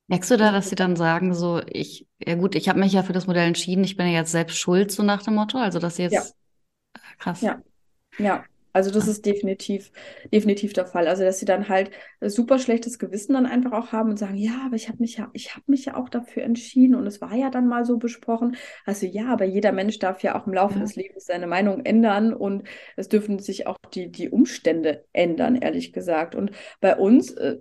[0.08, 3.02] Merkst du da, dass sie dann sagen, so, ich, ja gut, ich habe mich ja
[3.02, 5.58] für das Modell entschieden, ich bin ja jetzt selbst schuld, so nach dem Motto?
[5.58, 6.12] Also, dass sie jetzt.
[6.12, 7.02] Ja.
[7.18, 7.40] Krass.
[7.42, 7.62] Ja.
[8.18, 8.44] Ja.
[8.72, 9.90] Also das ist definitiv,
[10.32, 11.08] definitiv der Fall.
[11.08, 11.90] Also dass sie dann halt
[12.20, 15.28] super schlechtes Gewissen dann einfach auch haben und sagen, ja, aber ich habe mich ja,
[15.32, 18.56] ich habe mich ja auch dafür entschieden und es war ja dann mal so besprochen.
[18.86, 20.80] Also ja, aber jeder Mensch darf ja auch im Laufe ja.
[20.82, 22.62] des Lebens seine Meinung ändern und
[22.96, 26.34] es dürfen sich auch die, die Umstände ändern, ehrlich gesagt.
[26.36, 27.58] Und bei uns, äh,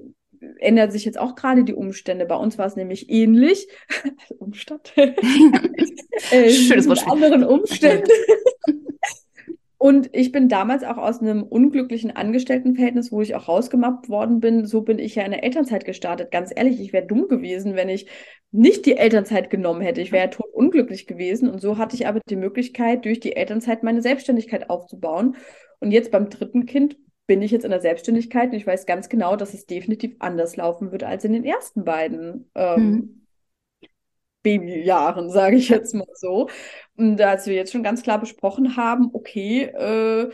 [0.59, 2.25] ändern sich jetzt auch gerade die Umstände.
[2.25, 3.67] Bei uns war es nämlich ähnlich.
[4.39, 4.93] Umstand.
[4.97, 7.07] äh, Schönes Wort.
[7.07, 8.09] anderen Umständen.
[9.81, 14.65] Und ich bin damals auch aus einem unglücklichen Angestelltenverhältnis, wo ich auch rausgemappt worden bin,
[14.65, 16.31] so bin ich ja in der Elternzeit gestartet.
[16.31, 18.09] Ganz ehrlich, ich wäre dumm gewesen, wenn ich
[18.51, 20.01] nicht die Elternzeit genommen hätte.
[20.01, 21.49] Ich wäre ja tot unglücklich gewesen.
[21.49, 25.37] Und so hatte ich aber die Möglichkeit, durch die Elternzeit meine Selbstständigkeit aufzubauen.
[25.79, 26.97] Und jetzt beim dritten Kind
[27.29, 30.55] bin ich jetzt in der Selbstständigkeit und ich weiß ganz genau, dass es definitiv anders
[30.55, 33.27] laufen wird als in den ersten beiden ähm, mhm.
[34.41, 36.49] Babyjahren, sage ich jetzt mal so.
[36.97, 40.31] Und als wir jetzt schon ganz klar besprochen haben, okay, äh,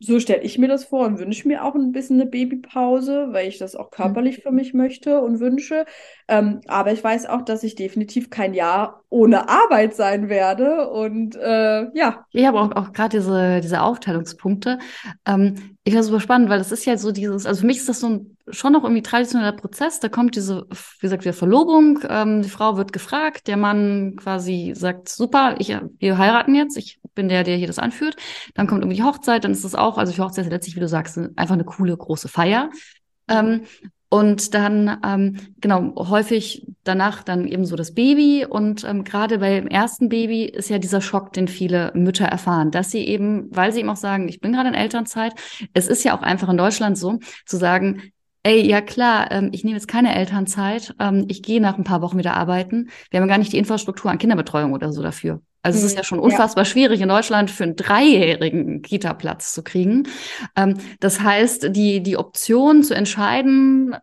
[0.00, 3.48] so stelle ich mir das vor und wünsche mir auch ein bisschen eine Babypause, weil
[3.48, 4.42] ich das auch körperlich mhm.
[4.42, 5.86] für mich möchte und wünsche.
[6.28, 10.88] Ähm, aber ich weiß auch, dass ich definitiv kein Jahr ohne Arbeit sein werde.
[10.90, 12.24] Und äh, ja.
[12.30, 14.78] Ich habe auch, auch gerade diese, diese Aufteilungspunkte.
[15.26, 17.78] Ähm, ich finde das super spannend, weil das ist ja so dieses, also für mich
[17.78, 20.00] ist das so ein schon noch irgendwie traditioneller Prozess.
[20.00, 22.00] Da kommt diese, wie gesagt, wieder Verlobung.
[22.08, 27.00] Ähm, die Frau wird gefragt, der Mann quasi sagt, super, ich, wir heiraten jetzt, ich
[27.18, 28.14] bin der, der hier das anführt.
[28.54, 30.80] Dann kommt irgendwie die Hochzeit, dann ist das auch, also für Hochzeit ist letztlich, wie
[30.80, 32.70] du sagst, einfach eine coole große Feier.
[33.28, 33.62] Ähm,
[34.08, 38.46] und dann, ähm, genau, häufig danach dann eben so das Baby.
[38.48, 42.92] Und ähm, gerade beim ersten Baby ist ja dieser Schock, den viele Mütter erfahren, dass
[42.92, 45.34] sie eben, weil sie eben auch sagen, ich bin gerade in Elternzeit,
[45.74, 48.00] es ist ja auch einfach in Deutschland so, zu sagen,
[48.44, 52.00] ey, ja klar, ähm, ich nehme jetzt keine Elternzeit, ähm, ich gehe nach ein paar
[52.00, 52.88] Wochen wieder arbeiten.
[53.10, 55.42] Wir haben gar nicht die Infrastruktur an Kinderbetreuung oder so dafür.
[55.62, 56.04] Also es ist ja mhm.
[56.04, 56.70] schon unfassbar ja.
[56.70, 60.08] schwierig in Deutschland für einen dreijährigen Kita-Platz zu kriegen.
[60.56, 63.96] Ähm, das heißt, die, die Option zu entscheiden,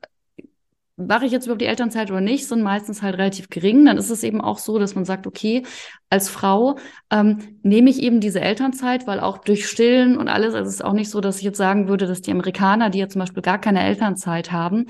[0.98, 3.86] mache ich jetzt überhaupt die Elternzeit oder nicht, sind meistens halt relativ gering.
[3.86, 5.64] Dann ist es eben auch so, dass man sagt, okay,
[6.10, 6.78] als Frau
[7.12, 10.86] ähm, nehme ich eben diese Elternzeit, weil auch durch Stillen und alles, also es ist
[10.86, 13.44] auch nicht so, dass ich jetzt sagen würde, dass die Amerikaner, die ja zum Beispiel
[13.44, 14.86] gar keine Elternzeit haben,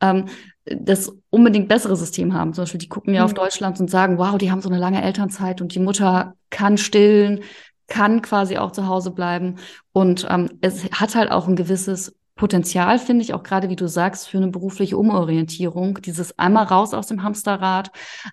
[0.00, 0.26] ähm,
[0.70, 2.52] das unbedingt bessere System haben.
[2.54, 3.26] Zum Beispiel, die gucken ja mhm.
[3.26, 6.78] auf Deutschland und sagen, wow, die haben so eine lange Elternzeit und die Mutter kann
[6.78, 7.40] stillen,
[7.88, 9.56] kann quasi auch zu Hause bleiben.
[9.92, 13.86] Und ähm, es hat halt auch ein gewisses Potenzial, finde ich, auch gerade wie du
[13.86, 16.00] sagst, für eine berufliche Umorientierung.
[16.00, 17.90] Dieses einmal raus aus dem Hamsterrad,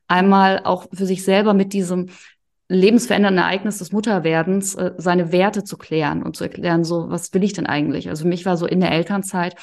[0.08, 2.08] einmal auch für sich selber mit diesem
[2.69, 7.43] lebensverändernden Ereignis des Mutterwerdens äh, seine Werte zu klären und zu erklären, so, was will
[7.43, 8.10] ich denn eigentlich?
[8.10, 9.56] Also für mich war so in der Elternzeit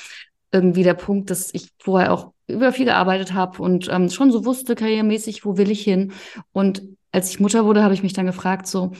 [0.54, 4.44] irgendwie der Punkt, dass ich vorher auch über viel gearbeitet habe und ähm, schon so
[4.44, 6.12] wusste, karrieremäßig, wo will ich hin?
[6.52, 8.92] Und als ich Mutter wurde, habe ich mich dann gefragt, so,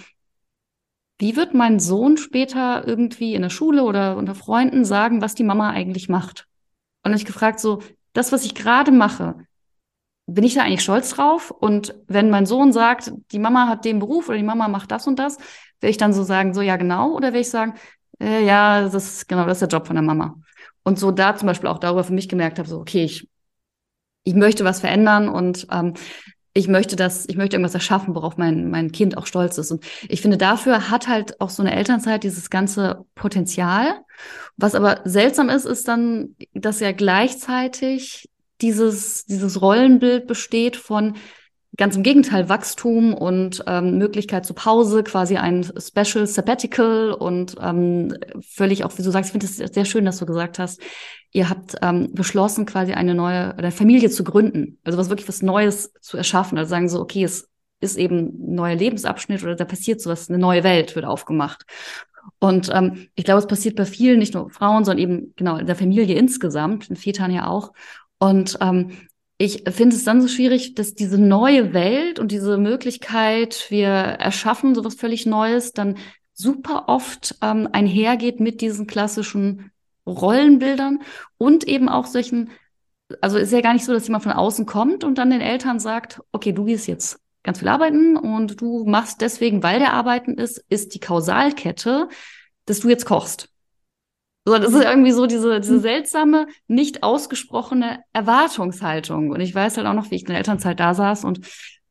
[1.19, 5.45] wie wird mein Sohn später irgendwie in der Schule oder unter Freunden sagen, was die
[5.45, 6.47] Mama eigentlich macht?
[7.05, 7.81] Und ich gefragt, so,
[8.15, 9.37] das, was ich gerade mache,
[10.27, 11.51] bin ich da eigentlich stolz drauf?
[11.51, 15.07] Und wenn mein Sohn sagt, die Mama hat den Beruf oder die Mama macht das
[15.07, 15.37] und das,
[15.81, 17.75] werde ich dann so sagen, so ja genau, oder werde ich sagen,
[18.21, 20.37] äh, ja, das ist genau, das ist der Job von der Mama.
[20.85, 23.29] Und so da zum Beispiel auch darüber für mich gemerkt habe, so okay, ich
[24.25, 25.95] ich möchte was verändern und ähm,
[26.55, 29.73] ich möchte das, ich möchte irgendwas erschaffen, worauf mein, mein Kind auch stolz ist.
[29.73, 34.01] Und ich finde, dafür hat halt auch so eine Elternzeit dieses ganze Potenzial.
[34.57, 41.17] Was aber seltsam ist, ist dann, dass ja gleichzeitig dieses, dieses Rollenbild besteht von,
[41.77, 48.17] Ganz im Gegenteil, Wachstum und ähm, Möglichkeit zur Pause, quasi ein Special Sabbatical und ähm,
[48.49, 50.81] völlig auch, wie du sagst, ich finde es sehr schön, dass du gesagt hast,
[51.33, 55.43] ihr habt ähm, beschlossen, quasi eine neue eine Familie zu gründen, also was wirklich was
[55.43, 59.65] Neues zu erschaffen, also sagen so, okay, es ist eben ein neuer Lebensabschnitt oder da
[59.65, 61.65] passiert sowas, eine neue Welt wird aufgemacht.
[62.39, 65.67] Und ähm, ich glaube, es passiert bei vielen, nicht nur Frauen, sondern eben genau in
[65.67, 67.73] der Familie insgesamt, in Vätern ja auch.
[68.19, 68.93] Und ähm,
[69.39, 74.75] ich finde es dann so schwierig, dass diese neue Welt und diese Möglichkeit, wir erschaffen
[74.75, 75.97] sowas völlig Neues, dann
[76.33, 79.73] super oft ähm, einhergeht mit diesen klassischen
[80.07, 81.03] Rollenbildern
[81.39, 82.51] und eben auch solchen,
[83.21, 85.81] also ist ja gar nicht so, dass jemand von außen kommt und dann den Eltern
[85.81, 90.35] sagt, okay, du gehst jetzt ganz viel arbeiten und du machst deswegen, weil der arbeiten
[90.35, 92.09] ist, ist die Kausalkette,
[92.67, 93.49] dass du jetzt kochst.
[94.47, 99.31] So, das ist irgendwie so diese, diese seltsame, nicht ausgesprochene Erwartungshaltung.
[99.31, 101.41] Und ich weiß halt auch noch, wie ich in der Elternzeit da saß und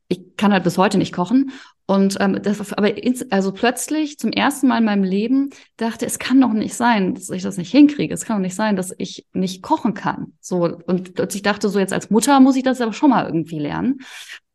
[0.07, 1.51] ich kann halt bis heute nicht kochen.
[1.85, 6.17] Und ähm, das, aber ins, also plötzlich zum ersten Mal in meinem Leben dachte, es
[6.17, 8.13] kann doch nicht sein, dass ich das nicht hinkriege.
[8.13, 10.33] Es kann doch nicht sein, dass ich nicht kochen kann.
[10.39, 13.59] So und plötzlich dachte so jetzt als Mutter muss ich das aber schon mal irgendwie
[13.59, 13.99] lernen.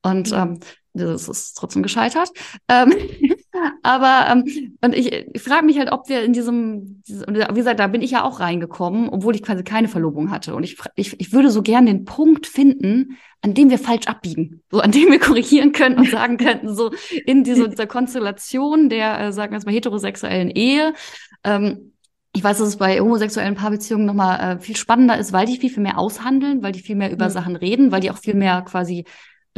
[0.03, 0.61] Und ähm,
[0.95, 2.31] das ist trotzdem gescheitert.
[2.69, 2.93] Ähm,
[3.83, 7.87] aber ähm, und ich, ich frage mich halt, ob wir in diesem, wie gesagt, da
[7.87, 10.55] bin ich ja auch reingekommen, obwohl ich quasi keine Verlobung hatte.
[10.55, 14.62] Und ich, ich, ich würde so gern den Punkt finden, an dem wir falsch abbiegen,
[14.71, 16.90] so an dem wir korrigieren könnten und sagen könnten, so
[17.27, 20.94] in dieser, dieser Konstellation der, äh, sagen wir jetzt mal, heterosexuellen Ehe.
[21.44, 21.92] Ähm,
[22.35, 25.71] ich weiß, dass es bei homosexuellen Paarbeziehungen nochmal äh, viel spannender ist, weil die viel,
[25.71, 27.33] viel mehr aushandeln, weil die viel mehr über mhm.
[27.33, 29.05] Sachen reden, weil die auch viel mehr quasi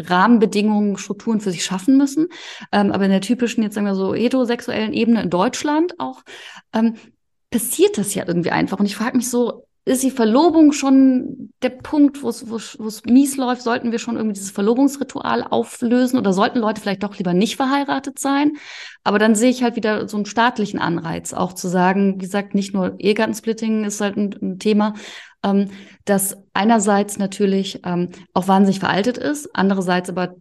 [0.08, 2.28] Rahmenbedingungen, Strukturen für sich schaffen müssen.
[2.72, 6.22] Ähm, aber in der typischen, jetzt sagen wir so, heterosexuellen Ebene in Deutschland auch,
[6.72, 6.94] ähm,
[7.50, 8.78] passiert das ja irgendwie einfach.
[8.78, 13.62] Und ich frage mich so, ist die Verlobung schon der Punkt, wo es mies läuft?
[13.62, 18.18] Sollten wir schon irgendwie dieses Verlobungsritual auflösen oder sollten Leute vielleicht doch lieber nicht verheiratet
[18.18, 18.52] sein?
[19.04, 22.54] Aber dann sehe ich halt wieder so einen staatlichen Anreiz, auch zu sagen, wie gesagt,
[22.54, 24.94] nicht nur Ehegattensplitting ist halt ein, ein Thema,
[25.42, 25.70] ähm,
[26.04, 30.36] das einerseits natürlich ähm, auch wahnsinnig veraltet ist, andererseits aber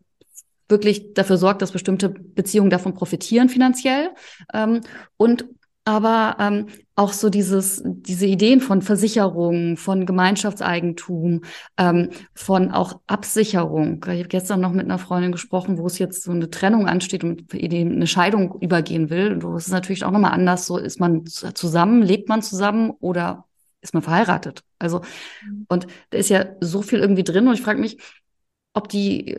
[0.68, 4.12] wirklich dafür sorgt, dass bestimmte Beziehungen davon profitieren finanziell
[4.54, 4.82] ähm,
[5.18, 5.46] und
[5.86, 11.42] aber ähm, auch so dieses, diese Ideen von Versicherung, von Gemeinschaftseigentum,
[11.78, 14.04] ähm, von auch Absicherung.
[14.04, 17.24] Ich habe gestern noch mit einer Freundin gesprochen, wo es jetzt so eine Trennung ansteht
[17.24, 19.34] und eine Scheidung übergehen will.
[19.34, 20.66] Und es ist natürlich auch nochmal anders.
[20.66, 23.46] So ist man zusammen, lebt man zusammen oder
[23.82, 24.64] ist man verheiratet.
[24.78, 25.02] Also,
[25.46, 25.66] mhm.
[25.70, 27.98] und da ist ja so viel irgendwie drin und ich frage mich,
[28.74, 29.38] ob die,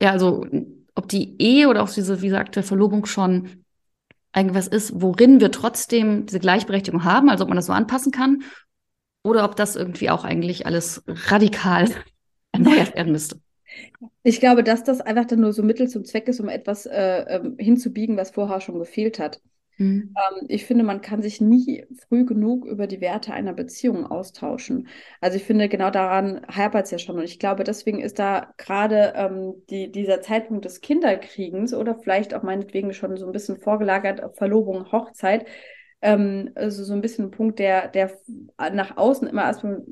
[0.00, 0.46] ja, also,
[0.94, 3.65] ob die Ehe oder auch diese, wie gesagt, der Verlobung schon
[4.36, 8.42] irgendwas ist, worin wir trotzdem diese Gleichberechtigung haben, also ob man das so anpassen kann,
[9.24, 11.88] oder ob das irgendwie auch eigentlich alles radikal
[12.52, 13.40] erneuert werden müsste.
[14.22, 17.24] Ich glaube, dass das einfach dann nur so Mittel zum Zweck ist, um etwas äh,
[17.28, 19.40] ähm, hinzubiegen, was vorher schon gefehlt hat.
[19.78, 20.14] Mhm.
[20.16, 24.88] Ähm, ich finde, man kann sich nie früh genug über die Werte einer Beziehung austauschen.
[25.20, 27.16] Also ich finde, genau daran hapert es ja schon.
[27.18, 32.34] Und ich glaube, deswegen ist da gerade ähm, die, dieser Zeitpunkt des Kinderkriegens oder vielleicht
[32.34, 35.46] auch meinetwegen schon so ein bisschen vorgelagert Verlobung, Hochzeit,
[36.02, 38.12] ähm, also so ein bisschen ein Punkt, der, der
[38.58, 39.84] nach außen immer erstmal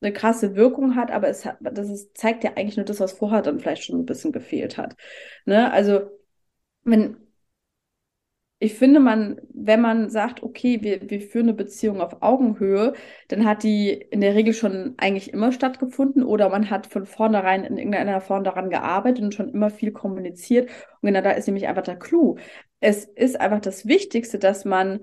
[0.00, 3.12] eine krasse Wirkung hat, aber es hat, das ist, zeigt ja eigentlich nur das, was
[3.12, 4.94] vorher dann vielleicht schon ein bisschen gefehlt hat.
[5.46, 5.72] Ne?
[5.72, 6.10] Also
[6.84, 7.16] wenn
[8.58, 12.94] ich finde, man, wenn man sagt, okay, wir, wir führen eine Beziehung auf Augenhöhe,
[13.28, 17.64] dann hat die in der Regel schon eigentlich immer stattgefunden oder man hat von vornherein
[17.64, 20.70] in irgendeiner Form daran gearbeitet und schon immer viel kommuniziert.
[21.02, 22.36] Und genau da ist nämlich einfach der Clou.
[22.80, 25.00] Es ist einfach das Wichtigste, dass man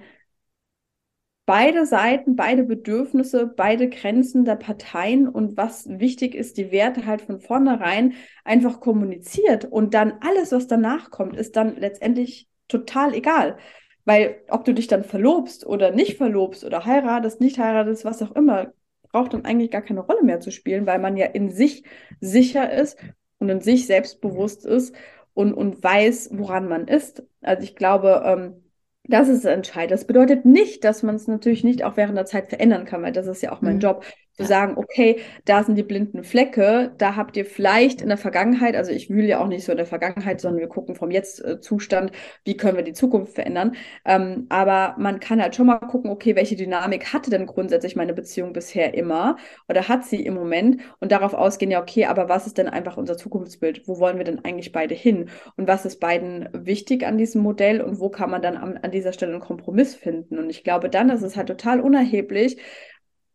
[1.46, 7.22] beide Seiten, beide Bedürfnisse, beide Grenzen der Parteien und was wichtig ist, die Werte halt
[7.22, 8.14] von vornherein
[8.46, 13.58] einfach kommuniziert und dann alles, was danach kommt, ist dann letztendlich total egal.
[14.06, 18.36] Weil ob du dich dann verlobst oder nicht verlobst oder heiratest, nicht heiratest, was auch
[18.36, 18.74] immer,
[19.12, 21.84] braucht dann eigentlich gar keine Rolle mehr zu spielen, weil man ja in sich
[22.20, 22.98] sicher ist
[23.40, 24.94] und in sich selbstbewusst ist
[25.34, 27.24] und, und weiß, woran man ist.
[27.42, 28.64] Also ich glaube, ähm,
[29.06, 29.92] das ist entscheidend.
[29.92, 33.12] Das bedeutet nicht, dass man es natürlich nicht auch während der Zeit verändern kann, weil
[33.12, 33.82] das ist ja auch mein mhm.
[33.82, 34.06] Job,
[34.36, 34.48] zu ja.
[34.48, 38.92] sagen, okay, da sind die blinden Flecke, da habt ihr vielleicht in der Vergangenheit, also
[38.92, 42.12] ich wühle ja auch nicht so in der Vergangenheit, sondern wir gucken vom Jetzt-Zustand,
[42.44, 43.76] wie können wir die Zukunft verändern.
[44.06, 48.14] Ähm, aber man kann halt schon mal gucken, okay, welche Dynamik hatte denn grundsätzlich meine
[48.14, 49.38] Beziehung bisher immer
[49.70, 52.98] oder hat sie im Moment und darauf ausgehen, ja, okay, aber was ist denn einfach
[52.98, 53.88] unser Zukunftsbild?
[53.88, 55.30] Wo wollen wir denn eigentlich beide hin?
[55.58, 58.92] Und was ist beiden wichtig an diesem Modell und wo kann man dann an, an
[58.92, 60.40] dieser Stelle einen Kompromiss finden?
[60.40, 62.58] Und ich glaube, dann ist es halt total unerheblich,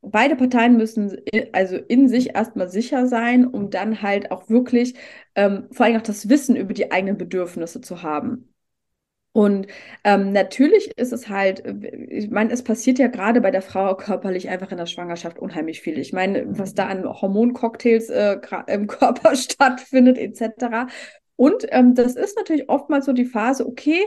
[0.03, 1.17] beide Parteien müssen
[1.53, 4.95] also in sich erstmal sicher sein, um dann halt auch wirklich
[5.35, 8.53] ähm, vor allem auch das Wissen über die eigenen Bedürfnisse zu haben.
[9.33, 9.69] Und
[10.03, 11.63] ähm, natürlich ist es halt,
[12.09, 15.81] ich meine, es passiert ja gerade bei der Frau körperlich einfach in der Schwangerschaft unheimlich
[15.81, 15.99] viel.
[15.99, 20.91] Ich meine, was da an Hormoncocktails äh, im Körper stattfindet, etc.
[21.39, 24.01] Und ähm, das ist natürlich oftmals so die Phase, okay,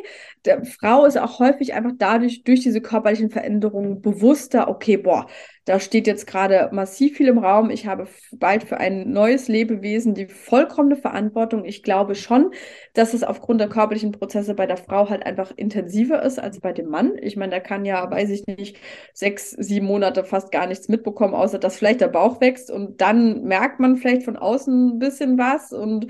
[0.44, 5.28] der Frau ist auch häufig einfach dadurch, durch diese körperlichen Veränderungen bewusster, okay, boah,
[5.64, 7.70] da steht jetzt gerade massiv viel im Raum.
[7.70, 11.64] Ich habe bald für ein neues Lebewesen die vollkommene Verantwortung.
[11.64, 12.52] Ich glaube schon,
[12.96, 16.74] dass es aufgrund der körperlichen Prozesse bei der Frau halt einfach intensiver ist als bei
[16.74, 17.14] dem Mann.
[17.22, 18.78] Ich meine, der kann ja, weiß ich nicht,
[19.14, 23.44] sechs, sieben Monate fast gar nichts mitbekommen, außer dass vielleicht der Bauch wächst und dann
[23.44, 26.08] merkt man vielleicht von außen ein bisschen was und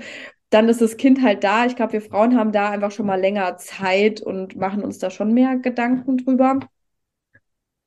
[0.52, 1.66] dann ist das Kind halt da.
[1.66, 5.10] Ich glaube, wir Frauen haben da einfach schon mal länger Zeit und machen uns da
[5.10, 6.60] schon mehr Gedanken drüber.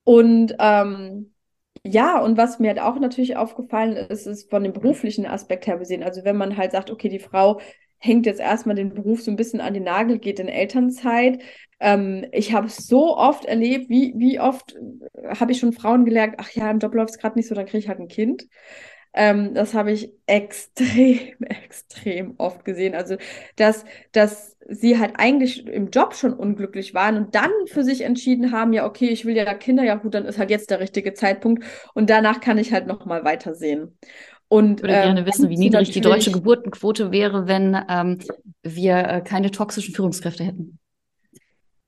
[0.04, 1.34] Und ähm,
[1.84, 5.78] ja, und was mir halt auch natürlich aufgefallen ist, ist von dem beruflichen Aspekt her
[5.78, 6.04] gesehen.
[6.04, 7.60] Also wenn man halt sagt, okay, die Frau
[7.98, 11.42] hängt jetzt erstmal den Beruf so ein bisschen an den Nagel, geht in Elternzeit.
[11.80, 14.76] Ähm, ich habe so oft erlebt, wie, wie oft
[15.40, 17.66] habe ich schon Frauen gelernt, ach ja, im Job läuft es gerade nicht so, dann
[17.66, 18.48] kriege ich halt ein Kind.
[19.18, 22.94] Ähm, das habe ich extrem, extrem oft gesehen.
[22.96, 23.16] Also,
[23.56, 28.52] dass, dass sie halt eigentlich im Job schon unglücklich waren und dann für sich entschieden
[28.52, 31.14] haben, ja, okay, ich will ja Kinder, ja gut, dann ist halt jetzt der richtige
[31.14, 31.64] Zeitpunkt
[31.94, 33.98] und danach kann ich halt nochmal weitersehen.
[34.48, 38.20] Und, ich würde ähm, gerne wissen, wie niedrig die deutsche Geburtenquote wäre, wenn ähm,
[38.64, 40.78] wir äh, keine toxischen Führungskräfte hätten.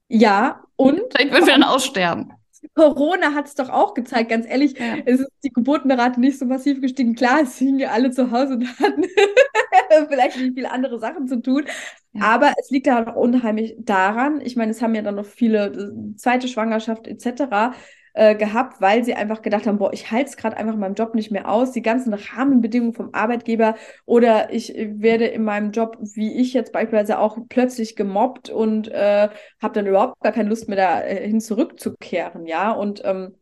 [0.07, 1.01] Ja, und.
[1.11, 2.33] Vielleicht würden wir dann aussterben.
[2.73, 4.97] Corona hat es doch auch gezeigt, ganz ehrlich, ja.
[5.05, 7.15] es ist die Geburtenrate nicht so massiv gestiegen.
[7.15, 9.03] Klar, es hingen ja alle zu Hause und hatten
[10.09, 11.65] vielleicht nicht viele andere Sachen zu tun.
[12.13, 12.23] Ja.
[12.23, 14.41] Aber es liegt da auch unheimlich daran.
[14.41, 17.75] Ich meine, es haben ja dann noch viele äh, zweite Schwangerschaft etc.
[18.19, 20.95] Äh, gehabt, weil sie einfach gedacht haben, boah, ich halte es gerade einfach in meinem
[20.95, 25.97] Job nicht mehr aus, die ganzen Rahmenbedingungen vom Arbeitgeber oder ich werde in meinem Job,
[26.01, 29.29] wie ich jetzt beispielsweise auch plötzlich gemobbt und äh,
[29.61, 33.35] habe dann überhaupt gar keine Lust mehr dahin äh, zurückzukehren, ja, und ähm,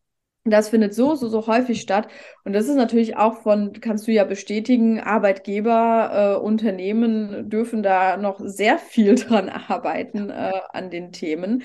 [0.44, 2.08] das findet so, so, so häufig statt.
[2.44, 8.18] Und das ist natürlich auch von, kannst du ja bestätigen, Arbeitgeber, äh, Unternehmen dürfen da
[8.18, 11.64] noch sehr viel dran arbeiten äh, an den Themen.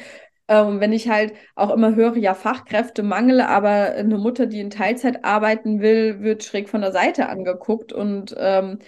[0.51, 5.24] Ähm, wenn ich halt auch immer höre, ja, Fachkräftemangel, aber eine Mutter, die in Teilzeit
[5.24, 7.92] arbeiten will, wird schräg von der Seite angeguckt.
[7.92, 8.80] Und ähm,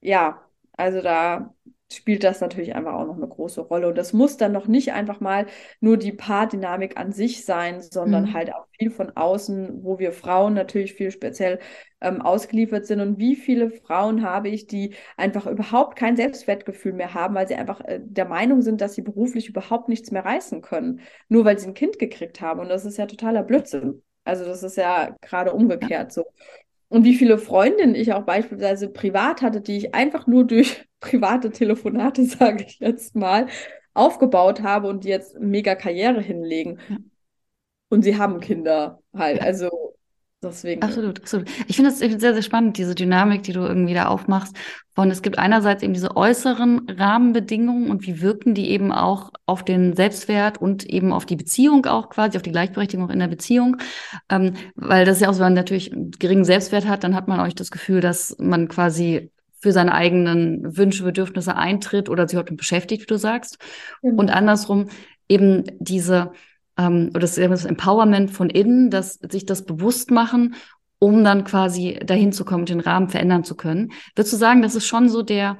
[0.00, 1.54] ja, also da
[1.92, 3.88] spielt das natürlich einfach auch noch eine große Rolle.
[3.88, 5.46] Und das muss dann noch nicht einfach mal
[5.80, 8.34] nur die Paardynamik an sich sein, sondern mhm.
[8.34, 11.60] halt auch viel von außen, wo wir Frauen natürlich viel speziell
[12.00, 13.00] ähm, ausgeliefert sind.
[13.00, 17.54] Und wie viele Frauen habe ich, die einfach überhaupt kein Selbstwertgefühl mehr haben, weil sie
[17.54, 21.58] einfach äh, der Meinung sind, dass sie beruflich überhaupt nichts mehr reißen können, nur weil
[21.58, 22.60] sie ein Kind gekriegt haben.
[22.60, 24.02] Und das ist ja totaler Blödsinn.
[24.24, 26.24] Also das ist ja gerade umgekehrt so.
[26.88, 31.50] Und wie viele Freundinnen ich auch beispielsweise privat hatte, die ich einfach nur durch private
[31.50, 33.46] Telefonate, sage ich jetzt mal,
[33.94, 36.78] aufgebaut habe und die jetzt mega Karriere hinlegen.
[36.88, 36.96] Ja.
[37.88, 39.40] Und sie haben Kinder halt.
[39.40, 39.95] Also
[40.48, 40.82] Deswegen.
[40.82, 41.48] Absolut, absolut.
[41.66, 44.56] Ich finde es sehr, sehr spannend, diese Dynamik, die du irgendwie da aufmachst.
[44.94, 49.64] Von es gibt einerseits eben diese äußeren Rahmenbedingungen und wie wirken die eben auch auf
[49.64, 53.76] den Selbstwert und eben auf die Beziehung auch quasi, auf die Gleichberechtigung in der Beziehung.
[54.30, 57.14] Ähm, weil das ist ja auch so, wenn man natürlich einen geringen Selbstwert hat, dann
[57.14, 59.30] hat man euch das Gefühl, dass man quasi
[59.60, 63.58] für seine eigenen Wünsche, Bedürfnisse eintritt oder sich heute beschäftigt, wie du sagst.
[64.02, 64.20] Genau.
[64.20, 64.88] Und andersrum
[65.28, 66.32] eben diese
[66.76, 70.54] ähm, oder das, das Empowerment von innen, dass sich das bewusst machen,
[70.98, 73.92] um dann quasi dahin zu kommen, den Rahmen verändern zu können.
[74.14, 75.58] Würdest du sagen, das ist schon so der,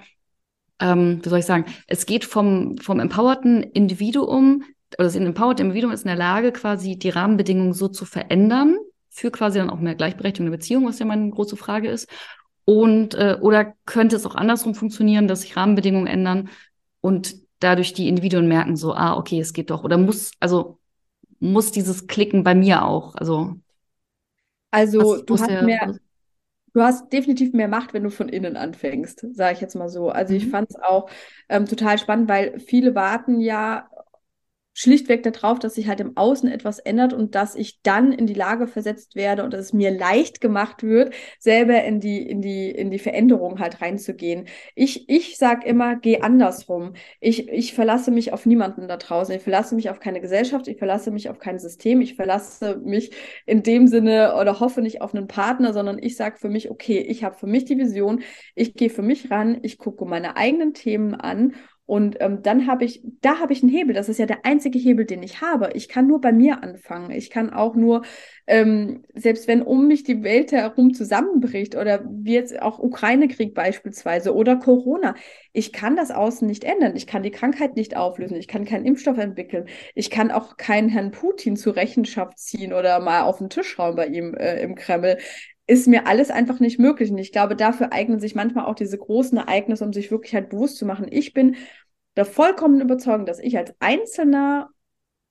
[0.81, 4.64] ähm, wie soll ich sagen, es geht vom, vom empowerten Individuum,
[4.99, 8.77] oder das empowered Individuum ist in der Lage, quasi die Rahmenbedingungen so zu verändern,
[9.11, 12.09] für quasi dann auch mehr Gleichberechtigung in der Beziehung, was ja meine große Frage ist.
[12.64, 16.49] Und äh, oder könnte es auch andersrum funktionieren, dass sich Rahmenbedingungen ändern
[17.01, 19.85] und dadurch die Individuen merken so, ah, okay, es geht doch.
[19.85, 20.79] Oder muss, also
[21.41, 23.14] muss dieses Klicken bei mir auch.
[23.14, 23.57] Also,
[24.70, 25.99] also du hast mehr,
[26.74, 30.11] du hast definitiv mehr Macht, wenn du von innen anfängst, sage ich jetzt mal so.
[30.11, 30.39] Also mhm.
[30.39, 31.09] ich fand es auch
[31.49, 33.89] ähm, total spannend, weil viele warten ja
[34.77, 38.35] schlichtweg darauf, dass sich halt im Außen etwas ändert und dass ich dann in die
[38.35, 42.70] Lage versetzt werde und dass es mir leicht gemacht wird, selber in die, in die,
[42.70, 44.49] in die Veränderung halt reinzugehen.
[44.74, 46.93] Ich, ich sag immer, geh andersrum.
[47.20, 49.35] Ich, ich verlasse mich auf niemanden da draußen.
[49.35, 50.68] Ich verlasse mich auf keine Gesellschaft.
[50.68, 52.03] Ich verlasse mich auf kein System.
[52.03, 53.12] Ich verlasse mich
[53.47, 56.99] in dem Sinne oder hoffe nicht auf einen Partner, sondern ich sage für mich, okay,
[56.99, 58.22] ich habe für mich die Vision.
[58.55, 59.59] Ich gehe für mich ran.
[59.62, 61.55] Ich gucke meine eigenen Themen an
[61.87, 63.95] und ähm, dann habe ich, da habe ich einen Hebel.
[63.95, 65.70] Das ist ja der einzige Hebel, den ich habe.
[65.74, 67.12] Ich kann nur bei mir anfangen.
[67.12, 68.03] Ich kann auch nur,
[68.49, 74.34] ähm, selbst wenn um mich die Welt herum zusammenbricht oder wie jetzt auch Ukraine-Krieg beispielsweise
[74.34, 75.14] oder Corona,
[75.53, 76.97] ich kann das Außen nicht ändern.
[76.97, 78.37] Ich kann die Krankheit nicht auflösen.
[78.37, 79.66] Ich kann keinen Impfstoff entwickeln.
[79.95, 83.95] Ich kann auch keinen Herrn Putin zur Rechenschaft ziehen oder mal auf den Tisch schauen
[83.95, 85.18] bei ihm äh, im Kreml
[85.67, 87.11] ist mir alles einfach nicht möglich.
[87.11, 90.51] Und ich glaube, dafür eignen sich manchmal auch diese großen Ereignisse, um sich wirklich halt
[90.51, 91.07] bewusst zu machen.
[91.11, 91.57] Ich bin
[92.17, 94.71] der vollkommen Überzeugung, dass ich als Einzelner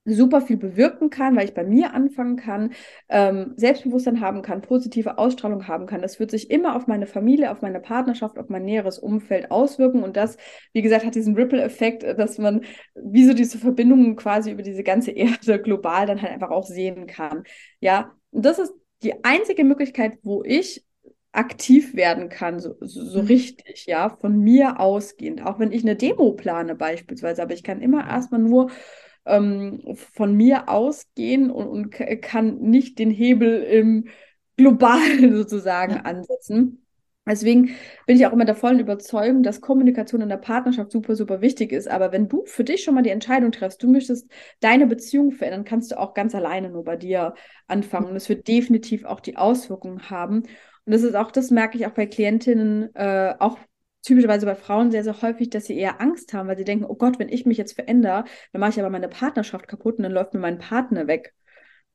[0.06, 2.74] super viel bewirken kann, weil ich bei mir anfangen kann,
[3.10, 6.02] ähm, Selbstbewusstsein haben kann, positive Ausstrahlung haben kann.
[6.02, 10.04] Das wird sich immer auf meine Familie, auf meine Partnerschaft, auf mein näheres Umfeld auswirken.
[10.04, 10.38] Und das,
[10.74, 12.62] wie gesagt, hat diesen Ripple-Effekt, dass man
[12.94, 17.08] wie so diese Verbindungen quasi über diese ganze Erde global dann halt einfach auch sehen
[17.08, 17.44] kann.
[17.80, 18.74] Ja, und das ist
[19.06, 20.84] die einzige Möglichkeit, wo ich
[21.32, 23.28] aktiv werden kann, so, so, mhm.
[23.28, 25.46] richtig, ja, von mir ausgehend.
[25.46, 28.72] Auch wenn ich eine Demo plane beispielsweise, aber ich kann immer erstmal nur
[29.26, 29.82] ähm,
[30.14, 31.90] von mir ausgehen und, und
[32.22, 34.08] kann nicht den Hebel im
[34.58, 36.02] Globalen sozusagen ja.
[36.02, 36.85] ansetzen.
[37.28, 41.42] Deswegen bin ich auch immer der vollen Überzeugung, dass Kommunikation in der Partnerschaft super, super
[41.42, 41.88] wichtig ist.
[41.88, 45.66] Aber wenn du für dich schon mal die Entscheidung triffst, du möchtest deine Beziehung verändern,
[45.66, 47.34] kannst du auch ganz alleine nur bei dir
[47.68, 48.08] anfangen.
[48.08, 50.44] Und es wird definitiv auch die Auswirkungen haben.
[50.86, 53.58] Und das ist auch, das merke ich auch bei Klientinnen, äh, auch
[54.04, 56.96] typischerweise bei Frauen sehr, sehr häufig, dass sie eher Angst haben, weil sie denken, oh
[56.96, 60.12] Gott, wenn ich mich jetzt verändere, dann mache ich aber meine Partnerschaft kaputt und dann
[60.12, 61.34] läuft mir mein Partner weg.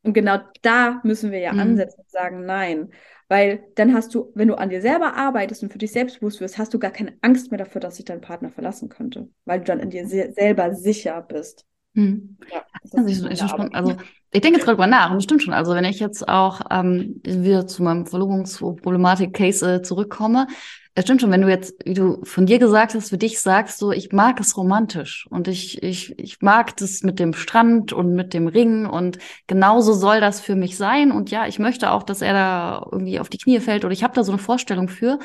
[0.02, 1.60] Und genau da müssen wir ja mhm.
[1.60, 2.90] ansetzen und sagen, nein.
[3.28, 6.58] Weil dann hast du, wenn du an dir selber arbeitest und für dich selbstbewusst wirst,
[6.58, 9.66] hast du gar keine Angst mehr dafür, dass sich dein Partner verlassen könnte, weil du
[9.66, 11.64] dann in dir se selber sicher bist.
[11.94, 12.36] Hm.
[12.52, 13.96] Ja, das ist ich, also,
[14.32, 15.54] ich denke jetzt gerade drüber nach, und stimmt schon.
[15.54, 20.46] Also, wenn ich jetzt auch ähm, wieder zu meinem Verlobungsproblematik-Case äh, zurückkomme,
[20.94, 23.78] es stimmt schon, wenn du jetzt, wie du von dir gesagt hast, für dich sagst,
[23.78, 28.14] so, ich mag es romantisch und ich, ich, ich mag das mit dem Strand und
[28.14, 31.12] mit dem Ring und genauso soll das für mich sein.
[31.12, 34.02] Und ja, ich möchte auch, dass er da irgendwie auf die Knie fällt oder ich
[34.02, 35.18] habe da so eine Vorstellung für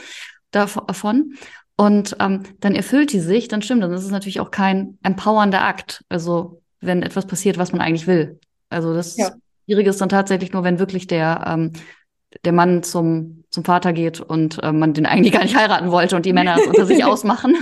[0.52, 1.34] davon.
[1.78, 5.62] Und ähm, dann erfüllt die sich, dann stimmt, dann ist es natürlich auch kein empowernder
[5.62, 6.06] Akt.
[6.10, 8.40] Also wenn etwas passiert, was man eigentlich will.
[8.70, 9.32] Also das ja.
[9.66, 11.74] Schwierige ist dann tatsächlich nur, wenn wirklich der ähm,
[12.44, 16.16] der Mann zum, zum Vater geht und äh, man den eigentlich gar nicht heiraten wollte
[16.16, 17.56] und die Männer es unter sich ausmachen.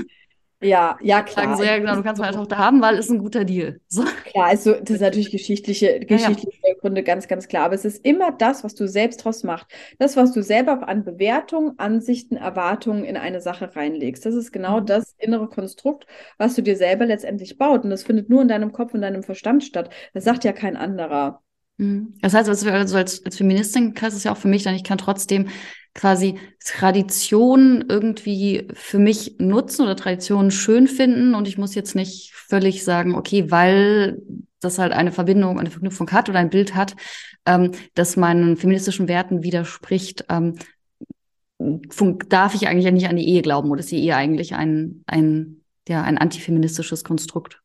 [0.64, 1.46] Ja, ja, klar.
[1.46, 3.82] Sagen so, ja, genau, du kannst meine Tochter haben, weil es ein guter Deal.
[3.89, 4.04] So.
[4.32, 6.80] Klar, also das ist natürlich geschichtliche, geschichtliche ja, ja.
[6.80, 7.66] Gründe ganz, ganz klar.
[7.66, 9.68] Aber es ist immer das, was du selbst draus machst.
[10.00, 14.26] Das, was du selber an Bewertungen, Ansichten, Erwartungen in eine Sache reinlegst.
[14.26, 14.86] Das ist genau mhm.
[14.86, 17.84] das innere Konstrukt, was du dir selber letztendlich baut.
[17.84, 19.89] Und das findet nur in deinem Kopf und deinem Verstand statt.
[20.14, 21.41] Das sagt ja kein anderer.
[21.78, 22.14] Mhm.
[22.22, 24.98] Das heißt, also als, als Feministin heißt es ja auch für mich dann, ich kann
[24.98, 25.50] trotzdem
[25.94, 32.34] quasi Tradition irgendwie für mich nutzen oder Tradition schön finden und ich muss jetzt nicht
[32.34, 34.22] völlig sagen, okay, weil
[34.60, 36.96] das halt eine Verbindung, eine Verknüpfung hat oder ein Bild hat,
[37.46, 40.56] ähm, das meinen feministischen Werten widerspricht, ähm,
[42.30, 45.62] darf ich eigentlich nicht an die Ehe glauben oder ist die Ehe eigentlich ein, ein,
[45.88, 47.62] ja, ein antifeministisches Konstrukt?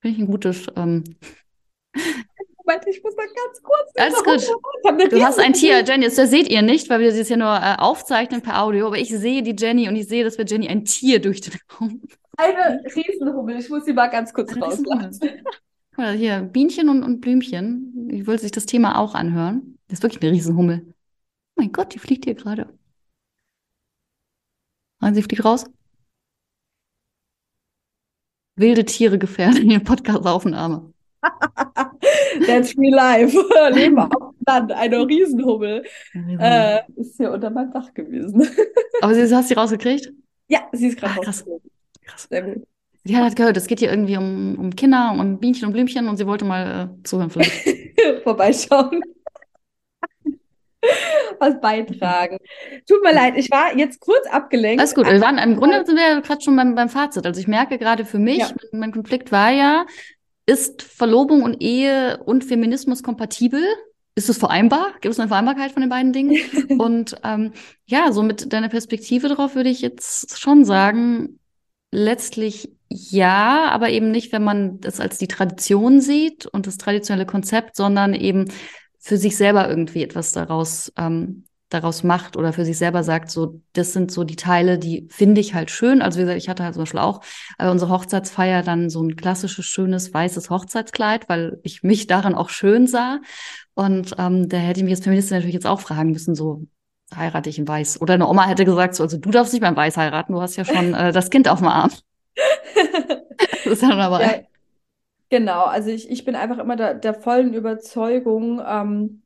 [0.00, 0.66] Finde ich ein gutes.
[0.76, 1.04] Ähm
[2.66, 3.92] Moment, ich muss mal ganz kurz.
[3.96, 5.10] Alles gut.
[5.12, 7.76] Du hast ein Tier, Jenny, das seht ihr nicht, weil wir das ja nur äh,
[7.78, 10.84] aufzeichnen per Audio, aber ich sehe die Jenny und ich sehe, dass wir Jenny ein
[10.84, 12.02] Tier durch den Raum.
[12.38, 15.20] Eine Riesenhummel, ich muss sie mal ganz kurz rauslassen.
[15.90, 18.10] Guck mal, hier, Bienchen und, und Blümchen.
[18.10, 19.78] Ich wollte sich das Thema auch anhören.
[19.88, 20.84] Das ist wirklich eine Riesenhummel.
[20.86, 20.92] Oh
[21.56, 22.68] mein Gott, die fliegt hier gerade.
[25.00, 25.64] Nein, sie fliegt raus.
[28.56, 30.92] Wilde Tiere gefährden in der Podcast-Aufnahme.
[32.46, 33.36] That's real life.
[33.72, 35.84] Leben auf dem Land, eine Riesenhummel.
[36.38, 38.48] Äh, ist hier unter meinem Dach gewesen.
[39.00, 40.12] Aber sie, hast du sie rausgekriegt?
[40.48, 41.64] Ja, sie ist gerade rausgekriegt.
[42.04, 42.28] Krass.
[42.30, 42.66] Sehr gut.
[43.04, 46.16] Die hat gehört, es geht hier irgendwie um, um Kinder und Bienchen und Blümchen und
[46.16, 47.52] sie wollte mal äh, zuhören vielleicht.
[48.24, 49.00] Vorbeischauen.
[51.38, 52.38] Was beitragen.
[52.88, 54.80] Tut mir leid, ich war jetzt kurz abgelenkt.
[54.80, 57.26] Alles gut, wir waren im Grunde sind wir gerade schon beim, beim Fazit.
[57.26, 58.50] Also ich merke gerade für mich, ja.
[58.72, 59.86] mein, mein Konflikt war ja,
[60.46, 63.62] ist Verlobung und Ehe und Feminismus kompatibel?
[64.14, 64.92] Ist es vereinbar?
[65.00, 66.38] Gibt es eine Vereinbarkeit von den beiden Dingen?
[66.78, 67.52] und ähm,
[67.84, 71.38] ja, so mit deiner Perspektive darauf würde ich jetzt schon sagen,
[71.90, 77.26] letztlich ja, aber eben nicht, wenn man das als die Tradition sieht und das traditionelle
[77.26, 78.46] Konzept, sondern eben
[78.98, 83.60] für sich selber irgendwie etwas daraus ähm, daraus macht oder für sich selber sagt, so,
[83.72, 86.00] das sind so die Teile, die finde ich halt schön.
[86.00, 87.22] Also wie gesagt, ich hatte halt zum Beispiel auch
[87.58, 92.50] äh, unsere Hochzeitsfeier dann so ein klassisches, schönes, weißes Hochzeitskleid, weil ich mich darin auch
[92.50, 93.18] schön sah.
[93.74, 96.66] Und ähm, da hätte ich mich als Feministin natürlich jetzt auch fragen müssen, so,
[97.14, 98.00] heirate ich in Weiß?
[98.00, 100.56] Oder eine Oma hätte gesagt, so, also du darfst nicht beim Weiß heiraten, du hast
[100.56, 101.90] ja schon äh, das Kind auf dem Arm.
[103.64, 104.22] das ist dann aber...
[104.22, 104.34] Ja,
[105.30, 109.22] genau, also ich, ich bin einfach immer der, der vollen Überzeugung, ähm,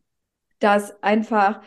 [0.58, 1.60] dass einfach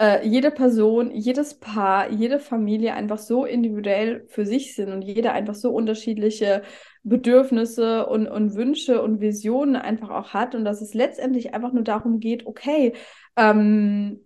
[0.00, 5.32] äh, jede Person, jedes Paar, jede Familie einfach so individuell für sich sind und jeder
[5.32, 6.62] einfach so unterschiedliche
[7.02, 11.84] Bedürfnisse und, und Wünsche und Visionen einfach auch hat und dass es letztendlich einfach nur
[11.84, 12.92] darum geht, okay,
[13.36, 14.20] ähm,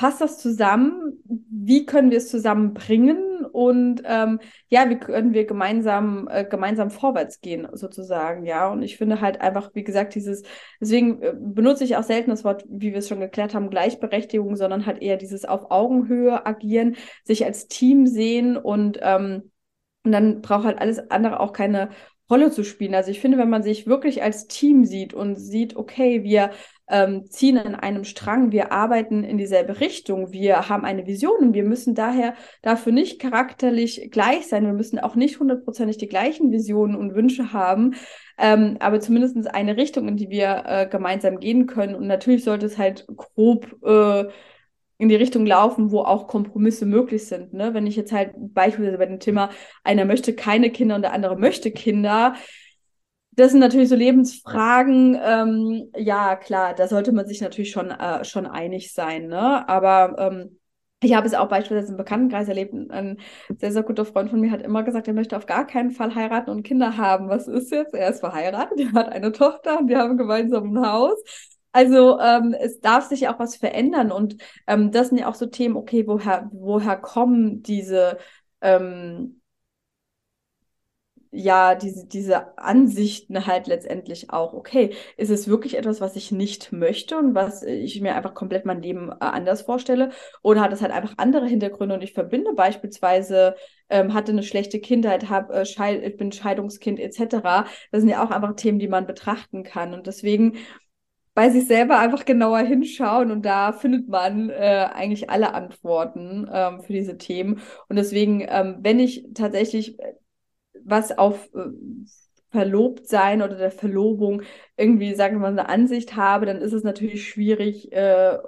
[0.00, 1.22] passt das zusammen?
[1.50, 3.44] Wie können wir es zusammenbringen?
[3.44, 4.40] Und ähm,
[4.70, 8.72] ja, wie können wir gemeinsam, äh, gemeinsam vorwärts gehen, sozusagen, ja.
[8.72, 10.42] Und ich finde halt einfach, wie gesagt, dieses,
[10.80, 14.56] deswegen äh, benutze ich auch selten das Wort, wie wir es schon geklärt haben, Gleichberechtigung,
[14.56, 19.50] sondern halt eher dieses auf Augenhöhe agieren, sich als Team sehen und ähm,
[20.02, 21.90] und dann braucht halt alles andere auch keine
[22.30, 22.94] Rolle zu spielen.
[22.94, 26.52] Also ich finde, wenn man sich wirklich als Team sieht und sieht, okay, wir
[26.90, 31.54] ähm, ziehen an einem Strang, wir arbeiten in dieselbe Richtung, wir haben eine Vision und
[31.54, 36.50] wir müssen daher dafür nicht charakterlich gleich sein, wir müssen auch nicht hundertprozentig die gleichen
[36.50, 37.94] Visionen und Wünsche haben,
[38.38, 41.94] ähm, aber zumindest eine Richtung, in die wir äh, gemeinsam gehen können.
[41.94, 44.24] Und natürlich sollte es halt grob äh,
[44.98, 47.54] in die Richtung laufen, wo auch Kompromisse möglich sind.
[47.54, 47.72] Ne?
[47.72, 49.50] Wenn ich jetzt halt beispielsweise bei dem Thema,
[49.82, 52.34] einer möchte keine Kinder und der andere möchte Kinder,
[53.32, 55.18] das sind natürlich so Lebensfragen.
[55.22, 59.28] Ähm, ja, klar, da sollte man sich natürlich schon, äh, schon einig sein.
[59.28, 59.68] Ne?
[59.68, 60.58] Aber ähm,
[61.02, 62.74] ich habe es auch beispielsweise im Bekanntenkreis erlebt.
[62.90, 63.18] Ein
[63.58, 66.14] sehr, sehr guter Freund von mir hat immer gesagt, er möchte auf gar keinen Fall
[66.14, 67.28] heiraten und Kinder haben.
[67.28, 67.94] Was ist jetzt?
[67.94, 71.18] Er ist verheiratet, er hat eine Tochter und wir haben gemeinsam ein Haus.
[71.72, 75.46] Also ähm, es darf sich auch was verändern und ähm, das sind ja auch so
[75.46, 78.18] Themen, okay, woher, woher kommen diese,
[78.60, 79.39] ähm,
[81.32, 86.72] ja, diese, diese Ansichten halt letztendlich auch, okay, ist es wirklich etwas, was ich nicht
[86.72, 90.10] möchte und was ich mir einfach komplett mein Leben äh, anders vorstelle?
[90.42, 93.54] Oder hat es halt einfach andere Hintergründe und ich verbinde beispielsweise,
[93.88, 97.66] ähm, hatte eine schlechte Kindheit, hab, äh, Scheid ich bin Scheidungskind etc.
[97.92, 99.94] Das sind ja auch einfach Themen, die man betrachten kann.
[99.94, 100.58] Und deswegen
[101.34, 106.82] bei sich selber einfach genauer hinschauen und da findet man äh, eigentlich alle Antworten ähm,
[106.82, 107.60] für diese Themen.
[107.88, 110.14] Und deswegen, ähm, wenn ich tatsächlich äh,
[110.84, 111.70] was auf äh,
[112.50, 114.42] Verlobtsein oder der Verlobung
[114.76, 118.38] irgendwie, sagen wir mal, eine Ansicht habe, dann ist es natürlich schwierig äh,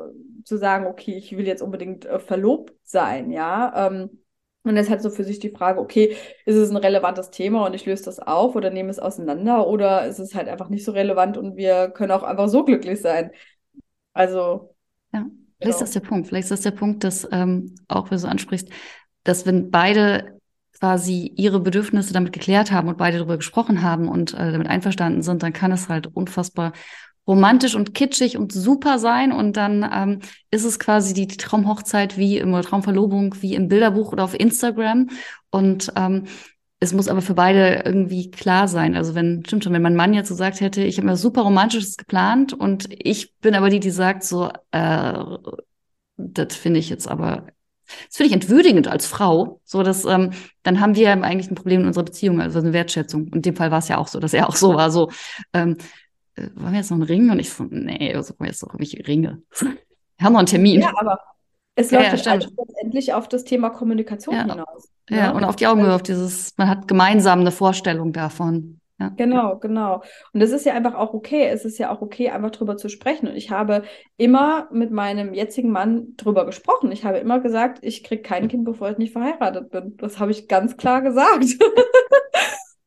[0.44, 3.86] zu sagen, okay, ich will jetzt unbedingt äh, verlobt sein, ja.
[3.86, 4.22] Ähm,
[4.64, 6.16] und es hat so für sich die Frage, okay,
[6.46, 10.06] ist es ein relevantes Thema und ich löse das auf oder nehme es auseinander oder
[10.06, 13.32] ist es halt einfach nicht so relevant und wir können auch einfach so glücklich sein.
[14.12, 14.74] Also.
[15.12, 15.70] Ja, vielleicht genau.
[15.70, 16.28] ist das der Punkt.
[16.28, 18.68] Vielleicht ist das der Punkt, dass ähm, auch, wenn du so ansprichst,
[19.24, 20.40] dass wenn beide
[20.82, 25.22] quasi ihre Bedürfnisse damit geklärt haben und beide darüber gesprochen haben und äh, damit einverstanden
[25.22, 26.72] sind, dann kann es halt unfassbar
[27.24, 30.18] romantisch und kitschig und super sein und dann ähm,
[30.50, 35.08] ist es quasi die, Traumhochzeit wie im Traumverlobung wie im Bilderbuch oder auf Instagram
[35.50, 36.24] und ähm,
[36.80, 38.96] es muss aber für beide irgendwie klar sein.
[38.96, 41.42] Also wenn, stimmt schon, wenn mein Mann jetzt so gesagt hätte, ich habe mir super
[41.42, 45.14] Romantisches geplant und ich bin aber die, die sagt so, äh,
[46.16, 47.46] das finde ich jetzt aber
[48.06, 49.60] Das finde ich entwürdigend als Frau.
[49.64, 50.30] So, dass ähm,
[50.62, 53.24] dann haben wir eigentlich ein Problem in unserer Beziehung, also eine Wertschätzung.
[53.24, 54.90] Und in dem Fall war es ja auch so, dass er auch so war.
[54.90, 55.10] So,
[55.52, 55.76] ähm,
[56.34, 57.30] äh, wollen wir jetzt noch einen Ring?
[57.30, 59.42] Und ich so, nee, so jetzt noch irgendwelche Ringe.
[60.18, 60.82] Wir haben noch einen Termin.
[60.82, 61.18] Ja, aber
[61.74, 64.42] es läuft ja, ja, letztendlich auf das Thema Kommunikation ja.
[64.42, 64.88] hinaus.
[65.08, 65.34] Ja, ja, ne?
[65.34, 68.80] und auf die Augenhöhe, auf dieses, man hat gemeinsam eine Vorstellung davon.
[69.10, 70.02] Genau, genau.
[70.32, 71.46] Und es ist ja einfach auch okay.
[71.46, 73.28] Es ist ja auch okay, einfach drüber zu sprechen.
[73.28, 73.82] Und ich habe
[74.16, 76.92] immer mit meinem jetzigen Mann drüber gesprochen.
[76.92, 79.96] Ich habe immer gesagt, ich kriege kein Kind, bevor ich nicht verheiratet bin.
[79.96, 81.44] Das habe ich ganz klar gesagt.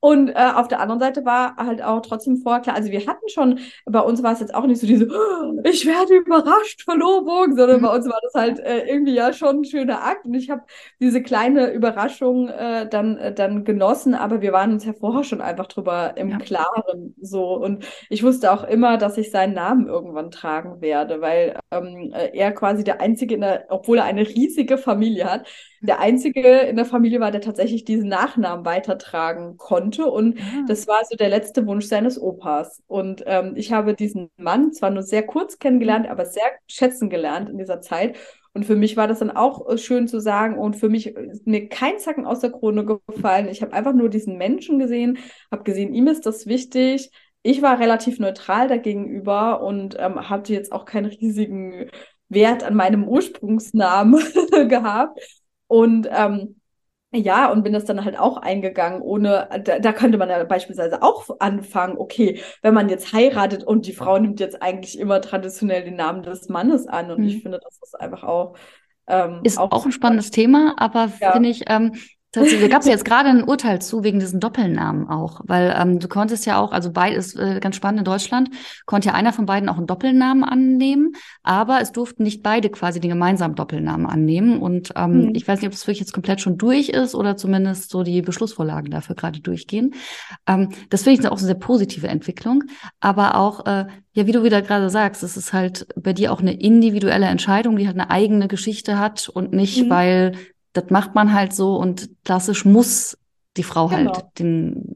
[0.06, 3.28] Und äh, auf der anderen Seite war halt auch trotzdem vorher klar, also wir hatten
[3.28, 7.56] schon, bei uns war es jetzt auch nicht so diese, oh, ich werde überrascht, Verlobung,
[7.56, 7.86] sondern mhm.
[7.86, 10.28] bei uns war das halt äh, irgendwie ja schon ein schöner Akt.
[10.28, 10.62] Und ich habe
[10.99, 15.41] diese kleine Überraschung äh, dann, äh, dann genossen, aber wir waren uns ja vorher schon
[15.41, 16.38] einfach drüber im ja.
[16.38, 17.56] Klaren so.
[17.56, 22.30] Und ich wusste auch immer, dass ich seinen Namen irgendwann tragen werde, weil ähm, äh,
[22.38, 25.47] er quasi der Einzige, in der, obwohl er eine riesige Familie hat,
[25.86, 30.05] der Einzige in der Familie war, der tatsächlich diesen Nachnamen weitertragen konnte.
[30.07, 30.39] Und.
[30.39, 30.65] Ah.
[30.67, 32.81] das war so der letzte Wunsch seines Opas.
[32.88, 37.49] Und ähm, ich habe diesen Mann zwar nur sehr kurz kennengelernt, aber sehr schätzen gelernt
[37.49, 38.17] in dieser Zeit.
[38.55, 41.45] Und für mich war das dann auch äh, schön zu sagen und für mich ist
[41.45, 43.49] mir kein Zacken aus der Krone gefallen.
[43.49, 45.17] Ich habe einfach nur diesen Menschen gesehen,
[45.51, 47.11] habe gesehen, ihm ist das wichtig.
[47.43, 51.89] Ich war relativ neutral dagegenüber und ähm, hatte jetzt auch keinen riesigen
[52.29, 54.23] Wert an meinem Ursprungsnamen
[54.69, 55.19] gehabt.
[55.68, 56.55] Und ähm,
[57.13, 61.01] ja, und bin das dann halt auch eingegangen, ohne, da, da, könnte man ja beispielsweise
[61.01, 65.84] auch anfangen, okay, wenn man jetzt heiratet und die Frau nimmt jetzt eigentlich immer traditionell
[65.84, 67.11] den Namen des Mannes an.
[67.11, 67.28] Und mhm.
[67.28, 68.57] ich finde, das ist einfach auch.
[69.07, 71.32] Ähm, ist auch, auch ein spannendes Thema, aber ja.
[71.32, 71.93] finde ich, ähm,
[72.41, 76.07] da gab es jetzt gerade ein Urteil zu wegen diesen Doppelnamen auch, weil ähm, du
[76.07, 78.49] konntest ja auch, also beides äh, ganz spannend in Deutschland,
[78.86, 81.13] konnte ja einer von beiden auch einen Doppelnamen annehmen,
[81.43, 84.59] aber es durften nicht beide quasi den gemeinsamen Doppelnamen annehmen.
[84.59, 85.36] Und ähm, mhm.
[85.36, 88.21] ich weiß nicht, ob das wirklich jetzt komplett schon durch ist oder zumindest so die
[88.21, 89.93] Beschlussvorlagen dafür gerade durchgehen.
[90.47, 92.63] Ähm, das finde ich auch eine sehr positive Entwicklung,
[92.99, 96.39] aber auch äh, ja, wie du wieder gerade sagst, es ist halt bei dir auch
[96.39, 99.89] eine individuelle Entscheidung, die halt eine eigene Geschichte hat und nicht, mhm.
[99.89, 100.31] weil
[100.76, 103.17] das macht man halt so und klassisch muss
[103.57, 104.13] die Frau halt genau.
[104.13, 104.95] halt den,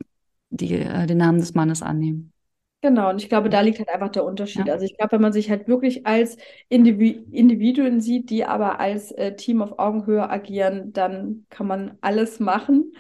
[0.50, 2.34] die, äh, den Namen des Mannes annehmen.
[2.82, 4.68] Genau, und ich glaube, da liegt halt einfach der Unterschied.
[4.68, 4.74] Ja.
[4.74, 6.38] Also ich glaube, wenn man sich halt wirklich als
[6.70, 12.40] Indivi Individuen sieht, die aber als äh, Team auf Augenhöhe agieren, dann kann man alles
[12.40, 12.94] machen.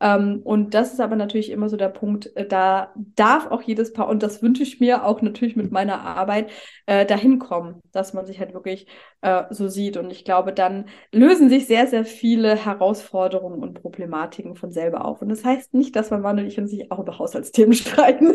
[0.00, 3.92] Ähm, und das ist aber natürlich immer so der Punkt, äh, da darf auch jedes
[3.92, 6.50] Paar, und das wünsche ich mir auch natürlich mit meiner Arbeit,
[6.86, 8.86] äh, dahin kommen, dass man sich halt wirklich
[9.22, 9.96] äh, so sieht.
[9.96, 15.22] Und ich glaube, dann lösen sich sehr, sehr viele Herausforderungen und Problematiken von selber auf.
[15.22, 18.34] Und das heißt nicht, dass man Mann und ich uns nicht auch über Haushaltsthemen streiten.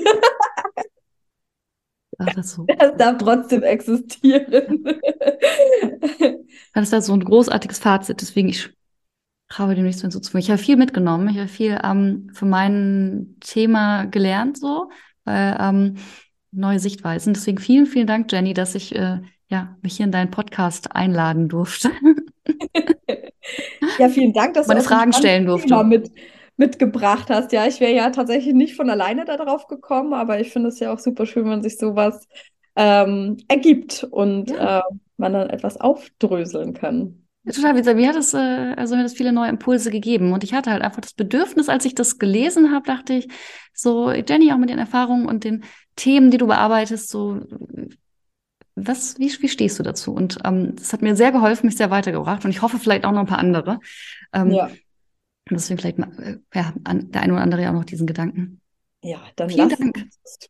[2.20, 2.66] Ach, das, so.
[2.80, 4.86] das darf trotzdem existieren.
[6.74, 8.22] Das ist ja so ein großartiges Fazit.
[8.22, 8.70] Deswegen, ich
[9.52, 10.42] habe dem nichts mehr.
[10.42, 11.30] Ich habe viel mitgenommen.
[11.30, 14.90] Ich habe viel ähm, für mein Thema gelernt, so,
[15.26, 15.96] weil ähm,
[16.52, 17.34] neue Sichtweisen.
[17.34, 19.20] Deswegen vielen, vielen Dank, Jenny, dass ich äh,
[19.50, 21.90] ja, mich hier in deinen Podcast einladen durfte.
[23.98, 25.84] ja, vielen Dank, dass Meine du Fragen stellen durfte.
[25.84, 26.12] Mit,
[26.56, 27.52] mitgebracht hast.
[27.52, 30.94] Ja, ich wäre ja tatsächlich nicht von alleine darauf gekommen, aber ich finde es ja
[30.94, 32.28] auch super schön, wenn sich sowas
[32.76, 34.80] ähm, ergibt und ja.
[34.80, 34.82] äh,
[35.18, 37.26] man dann etwas aufdröseln kann.
[37.46, 37.96] Total witzig.
[37.96, 38.38] Mir hat es, äh,
[38.76, 40.34] also mir hat es viele neue Impulse gegeben.
[40.34, 43.28] Und ich hatte halt einfach das Bedürfnis, als ich das gelesen habe, dachte ich,
[43.74, 45.64] so, Jenny, auch mit den Erfahrungen und den
[45.96, 47.42] Themen, die du bearbeitest, so,
[48.76, 50.14] was, wie, wie stehst du dazu?
[50.14, 52.46] Und ähm, das hat mir sehr geholfen, mich sehr weitergebracht.
[52.46, 53.80] Und ich hoffe vielleicht auch noch ein paar andere.
[54.34, 54.66] Ähm, ja.
[54.66, 58.06] Und deswegen vielleicht mal, äh, ja, an, der eine oder andere ja auch noch diesen
[58.06, 58.62] Gedanken.
[59.02, 60.10] Ja, dann Vielen lass Dank.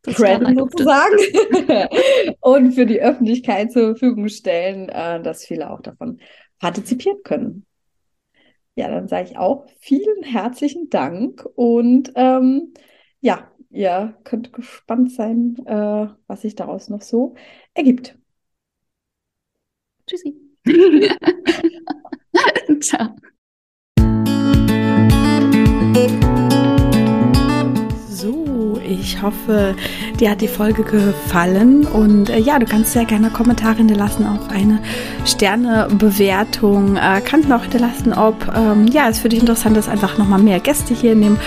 [0.09, 1.15] spreaden sozusagen
[2.41, 6.19] und für die Öffentlichkeit zur Verfügung stellen, äh, dass viele auch davon
[6.59, 7.65] partizipieren können.
[8.75, 12.73] Ja, dann sage ich auch vielen herzlichen Dank und ähm,
[13.21, 17.35] ja, ihr könnt gespannt sein, äh, was sich daraus noch so
[17.73, 18.17] ergibt.
[20.07, 20.33] Tschüssi.
[22.81, 23.15] Ciao.
[28.99, 29.75] Ich hoffe,
[30.19, 34.49] dir hat die Folge gefallen und äh, ja, du kannst sehr gerne Kommentare hinterlassen, auch
[34.49, 34.79] eine
[35.25, 36.97] Sternebewertung.
[36.97, 40.59] Äh, kannst auch hinterlassen, ob ähm, ja, es für dich interessant ist, einfach nochmal mehr
[40.59, 41.37] Gäste hier in dem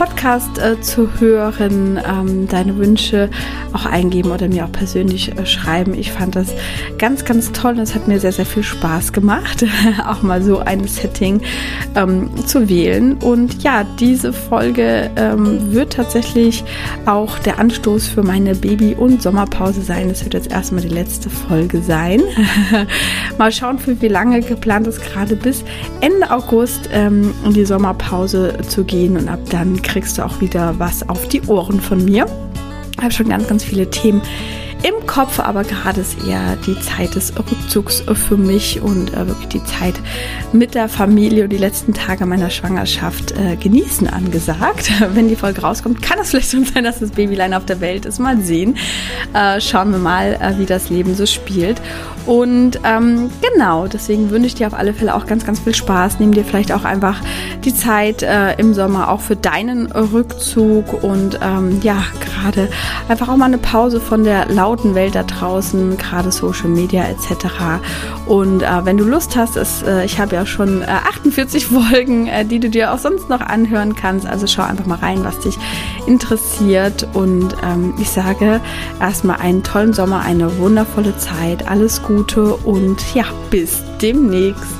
[0.00, 3.28] Podcast äh, zu hören, ähm, deine Wünsche
[3.74, 5.92] auch eingeben oder mir auch persönlich äh, schreiben.
[5.92, 6.54] Ich fand das
[6.96, 9.66] ganz, ganz toll und es hat mir sehr, sehr viel Spaß gemacht,
[10.06, 11.42] auch mal so ein Setting
[11.96, 13.18] ähm, zu wählen.
[13.18, 16.64] Und ja, diese Folge ähm, wird tatsächlich
[17.04, 20.08] auch der Anstoß für meine Baby- und Sommerpause sein.
[20.08, 22.22] Es wird jetzt erstmal die letzte Folge sein.
[23.36, 25.62] mal schauen, für wie lange geplant ist, gerade bis
[26.00, 30.78] Ende August ähm, in die Sommerpause zu gehen und ab dann kriegst du auch wieder
[30.78, 32.26] was auf die Ohren von mir.
[32.96, 34.22] Ich habe schon ganz, ganz viele Themen
[34.82, 39.48] im Kopf, aber gerade ist eher die Zeit des Rückzugs für mich und äh, wirklich
[39.48, 39.94] die Zeit
[40.52, 44.90] mit der Familie und die letzten Tage meiner Schwangerschaft äh, genießen angesagt.
[45.14, 48.06] Wenn die Folge rauskommt, kann es vielleicht schon sein, dass das Babylein auf der Welt
[48.06, 48.18] ist.
[48.18, 48.76] Mal sehen.
[49.34, 51.80] Äh, schauen wir mal, äh, wie das Leben so spielt.
[52.26, 56.20] Und ähm, genau, deswegen wünsche ich dir auf alle Fälle auch ganz, ganz viel Spaß.
[56.20, 57.20] Nimm dir vielleicht auch einfach
[57.64, 62.68] die Zeit äh, im Sommer auch für deinen Rückzug und ähm, ja, gerade
[63.08, 67.46] einfach auch mal eine Pause von der lauten Welt da draußen, gerade Social Media etc.
[68.26, 72.28] Und äh, wenn du Lust hast, ist, äh, ich habe ja schon 48 äh, Folgen,
[72.28, 74.28] äh, die du dir auch sonst noch anhören kannst.
[74.28, 75.58] Also schau einfach mal rein, was dich
[76.06, 77.08] interessiert.
[77.14, 78.60] Und ähm, ich sage
[79.00, 84.78] erstmal einen tollen Sommer, eine wundervolle Zeit, alles Gute und ja, bis demnächst.